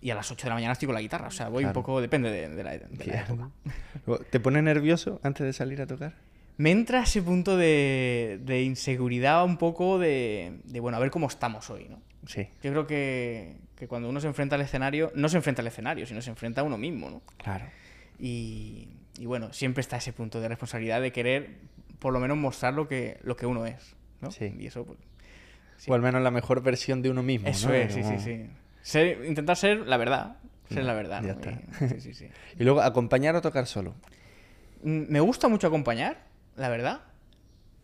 y 0.00 0.10
a 0.10 0.14
las 0.14 0.30
8 0.30 0.44
de 0.44 0.48
la 0.48 0.54
mañana 0.56 0.72
estoy 0.72 0.86
con 0.86 0.94
la 0.94 1.00
guitarra, 1.00 1.28
o 1.28 1.30
sea, 1.30 1.48
voy 1.48 1.64
un 1.64 1.70
Claro. 1.70 1.80
poco, 1.80 2.00
depende 2.00 2.30
de, 2.30 2.48
de 2.48 2.64
la, 2.64 2.70
de 2.78 3.04
la 3.06 3.20
época. 3.20 3.50
¿Te 4.30 4.40
pone 4.40 4.60
nervioso 4.62 5.20
antes 5.22 5.46
de 5.46 5.52
salir 5.52 5.80
a 5.80 5.86
tocar? 5.86 6.14
Me 6.58 6.70
entra 6.70 7.02
ese 7.04 7.22
punto 7.22 7.56
de, 7.56 8.40
de 8.44 8.62
inseguridad 8.62 9.44
un 9.44 9.56
poco 9.56 9.98
de, 9.98 10.58
de, 10.64 10.80
bueno, 10.80 10.96
a 10.98 11.00
ver 11.00 11.10
cómo 11.10 11.26
estamos 11.28 11.70
hoy, 11.70 11.86
¿no? 11.88 12.00
Sí, 12.26 12.46
Yo 12.62 12.70
creo 12.72 12.86
que, 12.86 13.56
que 13.76 13.88
cuando 13.88 14.08
uno 14.08 14.20
se 14.20 14.26
enfrenta 14.28 14.54
al 14.56 14.60
escenario, 14.60 15.10
no 15.14 15.28
se 15.28 15.36
enfrenta 15.38 15.62
al 15.62 15.68
escenario, 15.68 16.04
sino 16.06 16.20
se 16.20 16.30
enfrenta 16.30 16.60
a 16.60 16.64
uno 16.64 16.76
mismo, 16.78 17.10
¿no? 17.10 17.22
claro. 17.38 17.64
Y, 18.18 18.88
y 19.18 19.26
bueno, 19.26 19.52
siempre 19.52 19.80
está 19.80 19.96
ese 19.96 20.12
punto 20.12 20.40
de 20.40 20.48
responsabilidad 20.48 21.00
de 21.00 21.10
querer 21.12 21.50
por 22.02 22.12
lo 22.12 22.20
menos 22.20 22.36
mostrar 22.36 22.74
lo 22.74 22.88
que, 22.88 23.18
lo 23.22 23.36
que 23.36 23.46
uno 23.46 23.64
es. 23.64 23.96
¿no? 24.20 24.30
Sí. 24.30 24.54
Y 24.58 24.66
eso, 24.66 24.84
pues. 24.84 24.98
sí. 25.78 25.90
O 25.90 25.94
al 25.94 26.02
menos 26.02 26.20
la 26.22 26.30
mejor 26.30 26.62
versión 26.62 27.00
de 27.00 27.10
uno 27.10 27.22
mismo. 27.22 27.48
Eso 27.48 27.68
¿no? 27.68 27.74
es, 27.74 27.94
sí, 27.94 28.02
sí, 28.02 28.08
Como- 28.08 28.20
sí. 28.20 28.46
Ser- 28.82 29.24
intentar 29.24 29.56
ser 29.56 29.86
la 29.86 29.96
verdad. 29.96 30.36
Ser 30.68 30.84
la 30.84 30.94
verdad. 30.94 31.22
ya 31.22 31.34
¿no? 31.34 31.40
está. 31.40 31.50
Y- 31.86 31.88
sí, 31.88 32.00
sí, 32.00 32.14
sí. 32.14 32.26
Y 32.58 32.64
luego, 32.64 32.80
¿acompañar 32.82 33.36
o 33.36 33.40
tocar 33.40 33.66
solo? 33.66 33.94
Mm, 34.82 35.04
Me 35.08 35.20
gusta 35.20 35.48
mucho 35.48 35.66
acompañar, 35.68 36.26
la 36.56 36.68
verdad. 36.68 37.02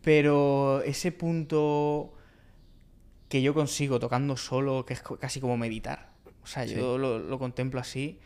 Pero 0.02 0.82
ese 0.82 1.12
punto 1.12 2.14
que 3.28 3.42
yo 3.42 3.52
consigo 3.54 3.98
tocando 4.00 4.36
solo, 4.36 4.84
que 4.86 4.94
es 4.94 5.02
casi 5.20 5.40
como 5.40 5.56
meditar. 5.56 6.10
O 6.42 6.46
sea, 6.46 6.66
Sí. 6.66 6.74
yo 6.74 6.98
lo, 6.98 7.18
lo 7.18 7.38
contemplo 7.38 7.78
así. 7.80 8.18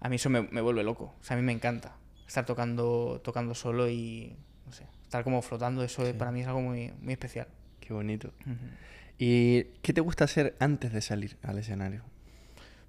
A 0.00 0.08
mí 0.08 0.16
eso 0.16 0.30
me, 0.30 0.42
me 0.42 0.60
vuelve 0.60 0.84
loco. 0.84 1.14
O 1.20 1.24
sea, 1.24 1.36
a 1.36 1.40
mí 1.40 1.44
me 1.44 1.52
encanta 1.52 1.96
estar 2.28 2.44
tocando, 2.44 3.20
tocando 3.24 3.54
solo 3.54 3.88
y, 3.88 4.36
no 4.66 4.72
sé, 4.72 4.86
estar 5.06 5.24
como 5.24 5.40
flotando. 5.42 5.82
Eso 5.82 6.04
Sí. 6.04 6.12
para 6.12 6.30
mí 6.30 6.42
es 6.42 6.46
algo 6.46 6.60
muy, 6.60 6.92
muy 7.00 7.12
especial. 7.14 7.48
Qué 7.80 7.92
bonito. 7.94 8.32
¿Y 9.18 9.64
qué 9.82 9.92
te 9.94 10.00
gusta 10.02 10.24
hacer 10.24 10.54
antes 10.60 10.92
de 10.92 11.00
salir 11.00 11.36
al 11.42 11.58
escenario? 11.58 12.02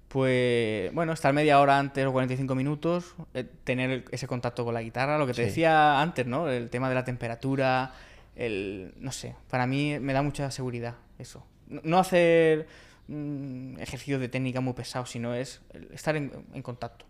Pues 0.08 0.92
bueno, 0.94 1.12
estar 1.12 1.32
media 1.34 1.60
hora 1.60 1.78
antes 1.78 2.04
o 2.06 2.12
45 2.12 2.54
minutos, 2.54 3.14
eh, 3.34 3.44
tener 3.64 4.04
ese 4.10 4.26
contacto 4.26 4.64
con 4.64 4.72
la 4.72 4.80
guitarra, 4.82 5.18
lo 5.18 5.26
que 5.26 5.34
te 5.34 5.42
Sí. 5.42 5.48
decía 5.48 6.00
antes, 6.00 6.26
¿no? 6.26 6.48
El 6.48 6.70
tema 6.70 6.88
de 6.88 6.94
la 6.94 7.04
temperatura, 7.04 7.92
el... 8.34 8.94
no 8.96 9.12
sé, 9.12 9.34
para 9.50 9.66
mí 9.66 9.98
me 10.00 10.14
da 10.14 10.22
mucha 10.22 10.50
seguridad 10.50 10.94
eso. 11.18 11.44
No- 11.68 11.82
No 11.84 11.98
hacer 11.98 12.66
mm, 13.06 13.78
ejercicios 13.80 14.18
de 14.20 14.28
técnica 14.28 14.60
muy 14.62 14.72
pesados, 14.72 15.10
sino 15.10 15.34
es 15.34 15.60
estar 15.92 16.16
en, 16.16 16.32
en 16.54 16.62
contacto 16.62 17.04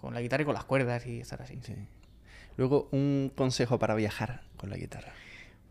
con 0.00 0.14
la 0.14 0.22
guitarra 0.22 0.42
y 0.42 0.46
con 0.46 0.54
las 0.54 0.64
cuerdas 0.64 1.06
y 1.06 1.20
estar 1.20 1.42
así. 1.42 1.58
Sí. 1.62 1.74
Luego, 2.60 2.90
un 2.92 3.32
consejo 3.34 3.78
para 3.78 3.94
viajar 3.94 4.42
con 4.58 4.68
la 4.68 4.76
guitarra. 4.76 5.14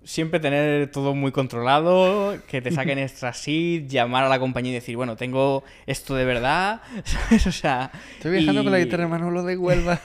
Siempre 0.04 0.40
tener 0.40 0.90
todo 0.90 1.14
muy 1.14 1.32
controlado, 1.32 2.36
que 2.48 2.64
te 2.64 2.72
saquen 2.72 2.98
extra 2.98 3.32
seat, 3.32 3.84
llamar 3.88 4.24
a 4.24 4.28
la 4.28 4.40
compañía 4.40 4.72
y 4.72 4.74
decir, 4.74 4.96
bueno, 4.98 5.16
tengo 5.16 5.64
esto 5.86 6.16
de 6.16 6.26
verdad, 6.26 6.82
¿sabes? 7.04 7.46
O 7.46 7.52
sea... 7.52 7.92
Estoy 8.16 8.32
viajando 8.32 8.64
con 8.64 8.72
la 8.72 8.80
guitarra 8.80 9.08
Manolo 9.08 9.44
de 9.44 9.56
Huelva. 9.56 10.02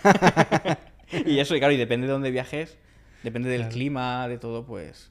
y 1.24 1.38
eso, 1.38 1.56
y 1.56 1.58
claro, 1.58 1.72
y 1.72 1.78
depende 1.78 2.06
de 2.06 2.12
dónde 2.12 2.30
viajes, 2.30 2.76
depende 3.22 3.48
del 3.48 3.62
Claro. 3.62 3.72
clima, 3.72 4.28
de 4.28 4.36
todo, 4.36 4.66
pues. 4.66 5.10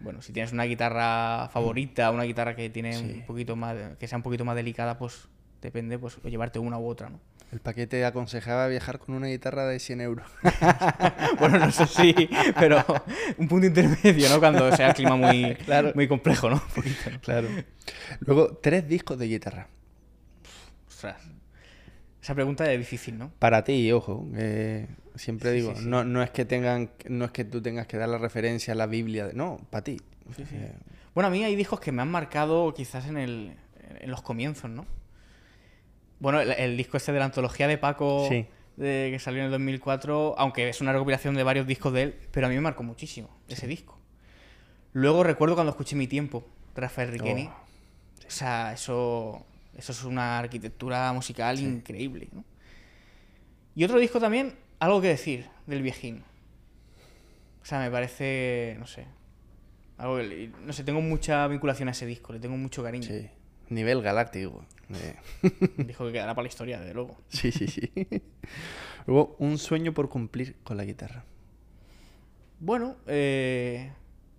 Bueno, 0.00 0.22
si 0.22 0.32
tienes 0.32 0.52
una 0.52 0.64
guitarra 0.64 1.50
favorita, 1.52 2.10
una 2.12 2.22
guitarra 2.24 2.56
que 2.56 2.70
tiene 2.70 2.94
Sí. 2.94 3.04
un 3.04 3.26
poquito 3.26 3.56
más, 3.56 3.76
que 3.98 4.08
sea 4.08 4.16
un 4.16 4.22
poquito 4.22 4.46
más 4.46 4.56
delicada, 4.56 4.96
pues 4.96 5.28
depende, 5.64 5.98
pues, 5.98 6.18
llevarte 6.24 6.58
una 6.58 6.78
u 6.78 6.86
otra, 6.86 7.08
¿no? 7.10 7.18
El 7.52 7.60
paquete 7.60 8.04
aconsejaba 8.04 8.66
viajar 8.68 8.98
con 8.98 9.14
una 9.14 9.28
guitarra 9.28 9.66
de 9.66 9.78
100 9.78 10.00
euros. 10.00 10.26
bueno, 11.38 11.58
no 11.58 11.70
sé 11.70 11.86
si, 11.86 12.28
pero 12.58 12.84
un 13.38 13.46
punto 13.48 13.66
intermedio, 13.66 14.28
¿no? 14.28 14.40
Cuando 14.40 14.74
sea 14.74 14.88
el 14.88 14.94
clima 14.94 15.16
muy, 15.16 15.54
Claro. 15.64 15.92
muy 15.94 16.08
complejo, 16.08 16.50
¿no? 16.50 16.56
Un 16.56 16.74
poquito, 16.74 17.10
¿no? 17.10 17.20
Claro. 17.20 17.48
Luego, 18.20 18.56
tres 18.56 18.88
discos 18.88 19.18
de 19.18 19.26
guitarra. 19.28 19.68
Ostras. 20.88 21.20
esa 22.22 22.34
pregunta 22.34 22.70
es 22.72 22.78
difícil, 22.78 23.18
¿no? 23.18 23.30
Para 23.38 23.62
ti, 23.62 23.90
ojo, 23.92 24.26
eh, 24.34 24.88
siempre 25.14 25.50
Sí, 25.50 25.56
digo, 25.56 25.74
sí, 25.76 25.82
sí. 25.82 25.88
No, 25.88 26.02
no 26.04 26.22
es 26.22 26.30
que 26.30 26.44
tengan, 26.44 26.90
no 27.08 27.24
es 27.26 27.30
que 27.30 27.44
tú 27.44 27.62
tengas 27.62 27.86
que 27.86 27.96
dar 27.98 28.08
la 28.08 28.18
referencia 28.18 28.72
a 28.72 28.76
la 28.76 28.86
Biblia, 28.86 29.30
no, 29.32 29.60
para 29.70 29.84
ti. 29.84 30.00
Eh, 30.38 30.72
Bueno, 31.14 31.28
a 31.28 31.30
mí 31.30 31.44
hay 31.44 31.54
discos 31.54 31.78
que 31.78 31.92
me 31.92 32.02
han 32.02 32.10
marcado 32.10 32.74
quizás 32.74 33.06
en, 33.06 33.16
el, 33.18 33.54
en 34.00 34.10
los 34.10 34.22
comienzos, 34.22 34.70
¿no? 34.70 34.86
Bueno, 36.24 36.40
el, 36.40 36.50
el 36.52 36.76
disco 36.76 36.96
este 36.96 37.12
de 37.12 37.18
la 37.20 37.26
antología 37.26 37.68
de 37.68 37.78
Paco, 37.78 38.26
Sí. 38.28 38.46
de, 38.76 39.10
que 39.12 39.18
salió 39.20 39.40
en 39.40 39.46
el 39.46 39.50
2004, 39.52 40.34
aunque 40.38 40.68
es 40.68 40.80
una 40.80 40.92
recopilación 40.92 41.34
de 41.36 41.42
varios 41.44 41.66
discos 41.66 41.92
de 41.92 42.02
él, 42.02 42.14
pero 42.32 42.46
a 42.46 42.50
mí 42.50 42.56
me 42.56 42.60
marcó 42.62 42.82
muchísimo 42.82 43.28
ese 43.48 43.66
disco. 43.68 43.98
Luego 44.92 45.22
recuerdo 45.22 45.54
cuando 45.54 45.70
escuché 45.70 45.94
Mi 45.96 46.06
Tiempo, 46.08 46.44
Rafael 46.74 47.10
Riqueni. 47.12 47.46
Oh, 47.48 48.26
O 48.26 48.30
sea, 48.30 48.72
eso, 48.72 49.44
eso 49.76 49.92
es 49.92 50.02
una 50.04 50.38
arquitectura 50.38 51.12
musical 51.12 51.60
increíble, 51.60 52.28
¿no? 52.32 52.44
Y 53.76 53.84
otro 53.84 53.98
disco 53.98 54.18
también, 54.20 54.54
algo 54.78 55.00
que 55.00 55.08
decir, 55.08 55.46
del 55.66 55.82
viejín. 55.82 56.24
O 57.62 57.66
sea, 57.66 57.80
me 57.80 57.90
parece, 57.90 58.76
no 58.78 58.86
sé, 58.86 59.06
algo 59.98 60.16
que 60.18 60.50
no 60.64 60.72
sé, 60.72 60.84
tengo 60.84 61.00
mucha 61.00 61.46
vinculación 61.48 61.88
a 61.88 61.92
ese 61.92 62.06
disco, 62.06 62.32
le 62.32 62.38
tengo 62.40 62.56
mucho 62.56 62.82
cariño. 62.82 63.06
sí, 63.08 63.28
nivel 63.70 64.02
galáctico. 64.02 64.64
eh. 64.94 65.16
Disco 65.78 66.06
que 66.06 66.12
quedará 66.12 66.34
para 66.34 66.44
la 66.44 66.48
historia, 66.48 66.78
desde 66.80 66.94
luego. 66.94 67.16
Sí, 67.28 67.50
sí, 67.52 67.66
sí. 67.68 67.90
Luego, 69.06 69.36
un 69.38 69.58
sueño 69.58 69.92
por 69.94 70.08
cumplir 70.08 70.56
con 70.64 70.76
la 70.76 70.84
guitarra. 70.84 71.24
Bueno, 72.60 72.96
eh, 73.06 73.92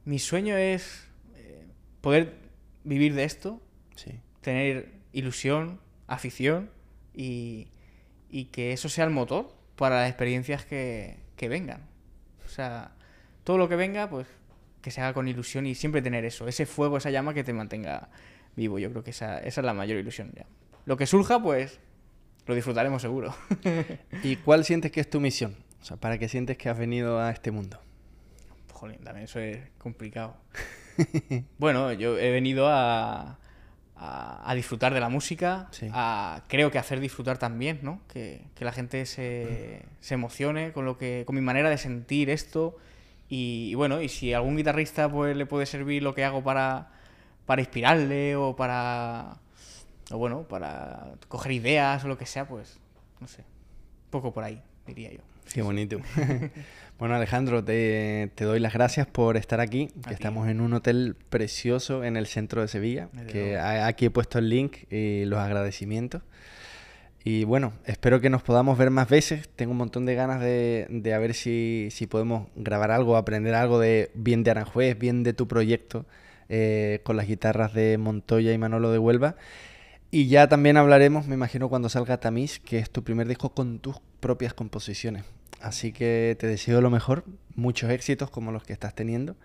mi 0.05 0.19
sueño 0.19 0.57
es 0.57 1.07
eh, 1.35 1.65
poder 2.01 2.33
vivir 2.83 3.13
de 3.13 3.23
esto, 3.23 3.61
Sí. 3.95 4.19
tener 4.41 4.91
ilusión, 5.13 5.79
afición 6.07 6.69
y, 7.13 7.67
y 8.29 8.45
que 8.45 8.73
eso 8.73 8.89
sea 8.89 9.05
el 9.05 9.11
motor 9.11 9.53
para 9.75 10.01
las 10.01 10.09
experiencias 10.09 10.65
que, 10.65 11.17
que 11.35 11.47
vengan. 11.49 11.81
O 12.45 12.49
sea, 12.49 12.91
todo 13.43 13.57
lo 13.57 13.69
que 13.69 13.75
venga, 13.75 14.09
pues 14.09 14.27
que 14.81 14.91
se 14.91 15.01
haga 15.01 15.13
con 15.13 15.27
ilusión 15.27 15.65
y 15.65 15.73
siempre 15.75 16.01
tener 16.01 16.25
eso, 16.25 16.47
ese 16.47 16.65
fuego, 16.67 16.97
esa 16.97 17.09
llama 17.09 17.33
que 17.33 17.43
te 17.43 17.53
mantenga 17.53 18.09
vivo. 18.55 18.79
Yo 18.79 18.89
creo 18.91 19.03
que 19.03 19.11
esa, 19.11 19.39
esa 19.39 19.61
es 19.61 19.65
la 19.65 19.73
mayor 19.73 19.97
ilusión 19.97 20.31
ya. 20.35 20.45
Lo 20.85 20.97
que 20.97 21.05
surja, 21.07 21.41
pues 21.41 21.79
lo 22.45 22.53
disfrutaremos 22.55 23.01
seguro. 23.01 23.35
¿Y 24.23 24.35
cuál 24.37 24.65
sientes 24.65 24.91
que 24.91 24.99
es 25.01 25.09
tu 25.09 25.19
misión? 25.19 25.55
O 25.81 25.85
sea, 25.85 25.97
¿para 25.97 26.17
qué 26.17 26.27
sientes 26.27 26.57
que 26.57 26.69
has 26.69 26.77
venido 26.77 27.19
a 27.19 27.31
este 27.31 27.51
mundo? 27.51 27.79
Jolín, 28.73 28.99
también 29.03 29.25
eso 29.25 29.39
es 29.39 29.59
complicado. 29.77 30.35
bueno, 31.57 31.91
yo 31.93 32.17
he 32.17 32.31
venido 32.31 32.67
a, 32.67 33.39
a, 33.95 34.49
a 34.51 34.55
disfrutar 34.55 34.93
de 34.93 34.99
la 34.99 35.09
música, 35.09 35.67
Sí. 35.71 35.87
a 35.91 36.43
creo 36.47 36.71
que 36.71 36.77
hacer 36.77 36.99
disfrutar 36.99 37.37
también, 37.37 37.79
¿no? 37.83 38.01
Que, 38.07 38.41
que 38.55 38.65
la 38.65 38.71
gente 38.71 39.05
se, 39.05 39.83
se 40.01 40.13
emocione 40.13 40.71
con 40.71 40.85
lo 40.85 40.97
que, 40.97 41.23
con 41.25 41.35
mi 41.35 41.41
manera 41.41 41.69
de 41.69 41.77
sentir 41.77 42.29
esto. 42.29 42.77
Y, 43.29 43.69
y 43.71 43.75
bueno, 43.75 44.01
y 44.01 44.09
si 44.09 44.33
a 44.33 44.37
algún 44.37 44.55
guitarrista 44.57 45.09
pues 45.09 45.35
le 45.35 45.45
puede 45.45 45.65
servir 45.65 46.03
lo 46.03 46.13
que 46.13 46.23
hago 46.23 46.43
para, 46.43 46.91
para 47.45 47.61
inspirarle 47.61 48.35
o 48.35 48.55
para 48.55 49.37
o 50.11 50.17
bueno, 50.17 50.43
para 50.43 51.13
coger 51.27 51.51
ideas 51.51 52.03
o 52.05 52.07
lo 52.07 52.17
que 52.17 52.25
sea, 52.25 52.47
pues 52.47 52.79
no 53.19 53.27
sé. 53.27 53.43
Poco 54.09 54.33
por 54.33 54.43
ahí, 54.43 54.61
diría 54.85 55.11
yo. 55.11 55.19
Qué 55.53 55.61
bonito. 55.61 55.99
bueno, 56.99 57.15
Alejandro, 57.15 57.63
te, 57.63 58.31
te 58.35 58.45
doy 58.45 58.59
las 58.59 58.73
gracias 58.73 59.07
por 59.07 59.37
estar 59.37 59.59
aquí. 59.59 59.89
Que 60.07 60.13
estamos 60.13 60.47
en 60.47 60.61
un 60.61 60.73
hotel 60.73 61.15
precioso 61.29 62.03
en 62.03 62.17
el 62.17 62.27
centro 62.27 62.61
de 62.61 62.67
Sevilla. 62.67 63.09
Desde 63.13 63.27
Que 63.27 63.53
luego. 63.53 63.83
aquí 63.85 64.05
he 64.05 64.09
puesto 64.09 64.39
el 64.39 64.49
link 64.49 64.91
y 64.91 65.25
los 65.25 65.39
agradecimientos. 65.39 66.21
Y 67.23 67.43
bueno, 67.43 67.73
espero 67.85 68.21
que 68.21 68.29
nos 68.29 68.43
podamos 68.43 68.77
ver 68.77 68.91
más 68.91 69.09
veces. 69.09 69.49
Tengo 69.55 69.71
un 69.71 69.77
montón 69.79 70.05
de 70.05 70.13
ganas 70.13 70.39
de, 70.39 70.85
de 70.89 71.13
a 71.13 71.19
ver 71.19 71.33
si, 71.33 71.87
si 71.91 72.05
podemos 72.05 72.47
grabar 72.55 72.91
algo, 72.91 73.17
aprender 73.17 73.55
algo 73.55 73.79
de 73.79 74.11
bien 74.13 74.43
de 74.43 74.51
Aranjuez, 74.51 74.97
bien 74.97 75.23
de 75.23 75.33
tu 75.33 75.47
proyecto 75.47 76.05
eh, 76.49 77.01
con 77.03 77.17
las 77.17 77.27
guitarras 77.27 77.73
de 77.73 77.97
Montoya 77.97 78.53
y 78.53 78.57
Manolo 78.57 78.91
de 78.91 78.99
Huelva. 78.99 79.35
Y 80.11 80.27
ya 80.27 80.47
también 80.47 80.77
hablaremos, 80.77 81.27
me 81.27 81.35
imagino, 81.35 81.67
cuando 81.69 81.89
salga 81.89 82.19
Tamiz, 82.19 82.59
que 82.59 82.79
es 82.79 82.89
tu 82.89 83.03
primer 83.03 83.27
disco 83.27 83.49
con 83.49 83.79
tus 83.79 83.97
propias 84.19 84.53
composiciones. 84.53 85.25
Así 85.61 85.91
que 85.91 86.37
te 86.39 86.47
deseo 86.47 86.81
lo 86.81 86.89
mejor, 86.89 87.25
muchos 87.55 87.89
éxitos 87.89 88.29
como 88.29 88.51
los 88.51 88.63
que 88.63 88.73
estás 88.73 88.93
teniendo 88.95 89.35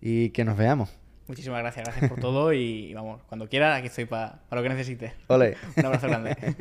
y 0.00 0.30
que 0.30 0.44
nos 0.44 0.56
veamos. 0.56 0.96
Muchísimas 1.28 1.60
gracias, 1.60 1.86
gracias 1.86 2.10
por 2.10 2.20
todo 2.20 2.52
y 2.52 2.92
vamos, 2.94 3.22
cuando 3.28 3.48
quieras 3.48 3.78
aquí 3.78 3.86
estoy 3.86 4.04
para 4.04 4.42
lo 4.50 4.62
que 4.62 4.68
necesites. 4.68 5.12
Ole. 5.28 5.56
Un 5.76 5.86
abrazo 5.86 6.08
grande. 6.08 6.36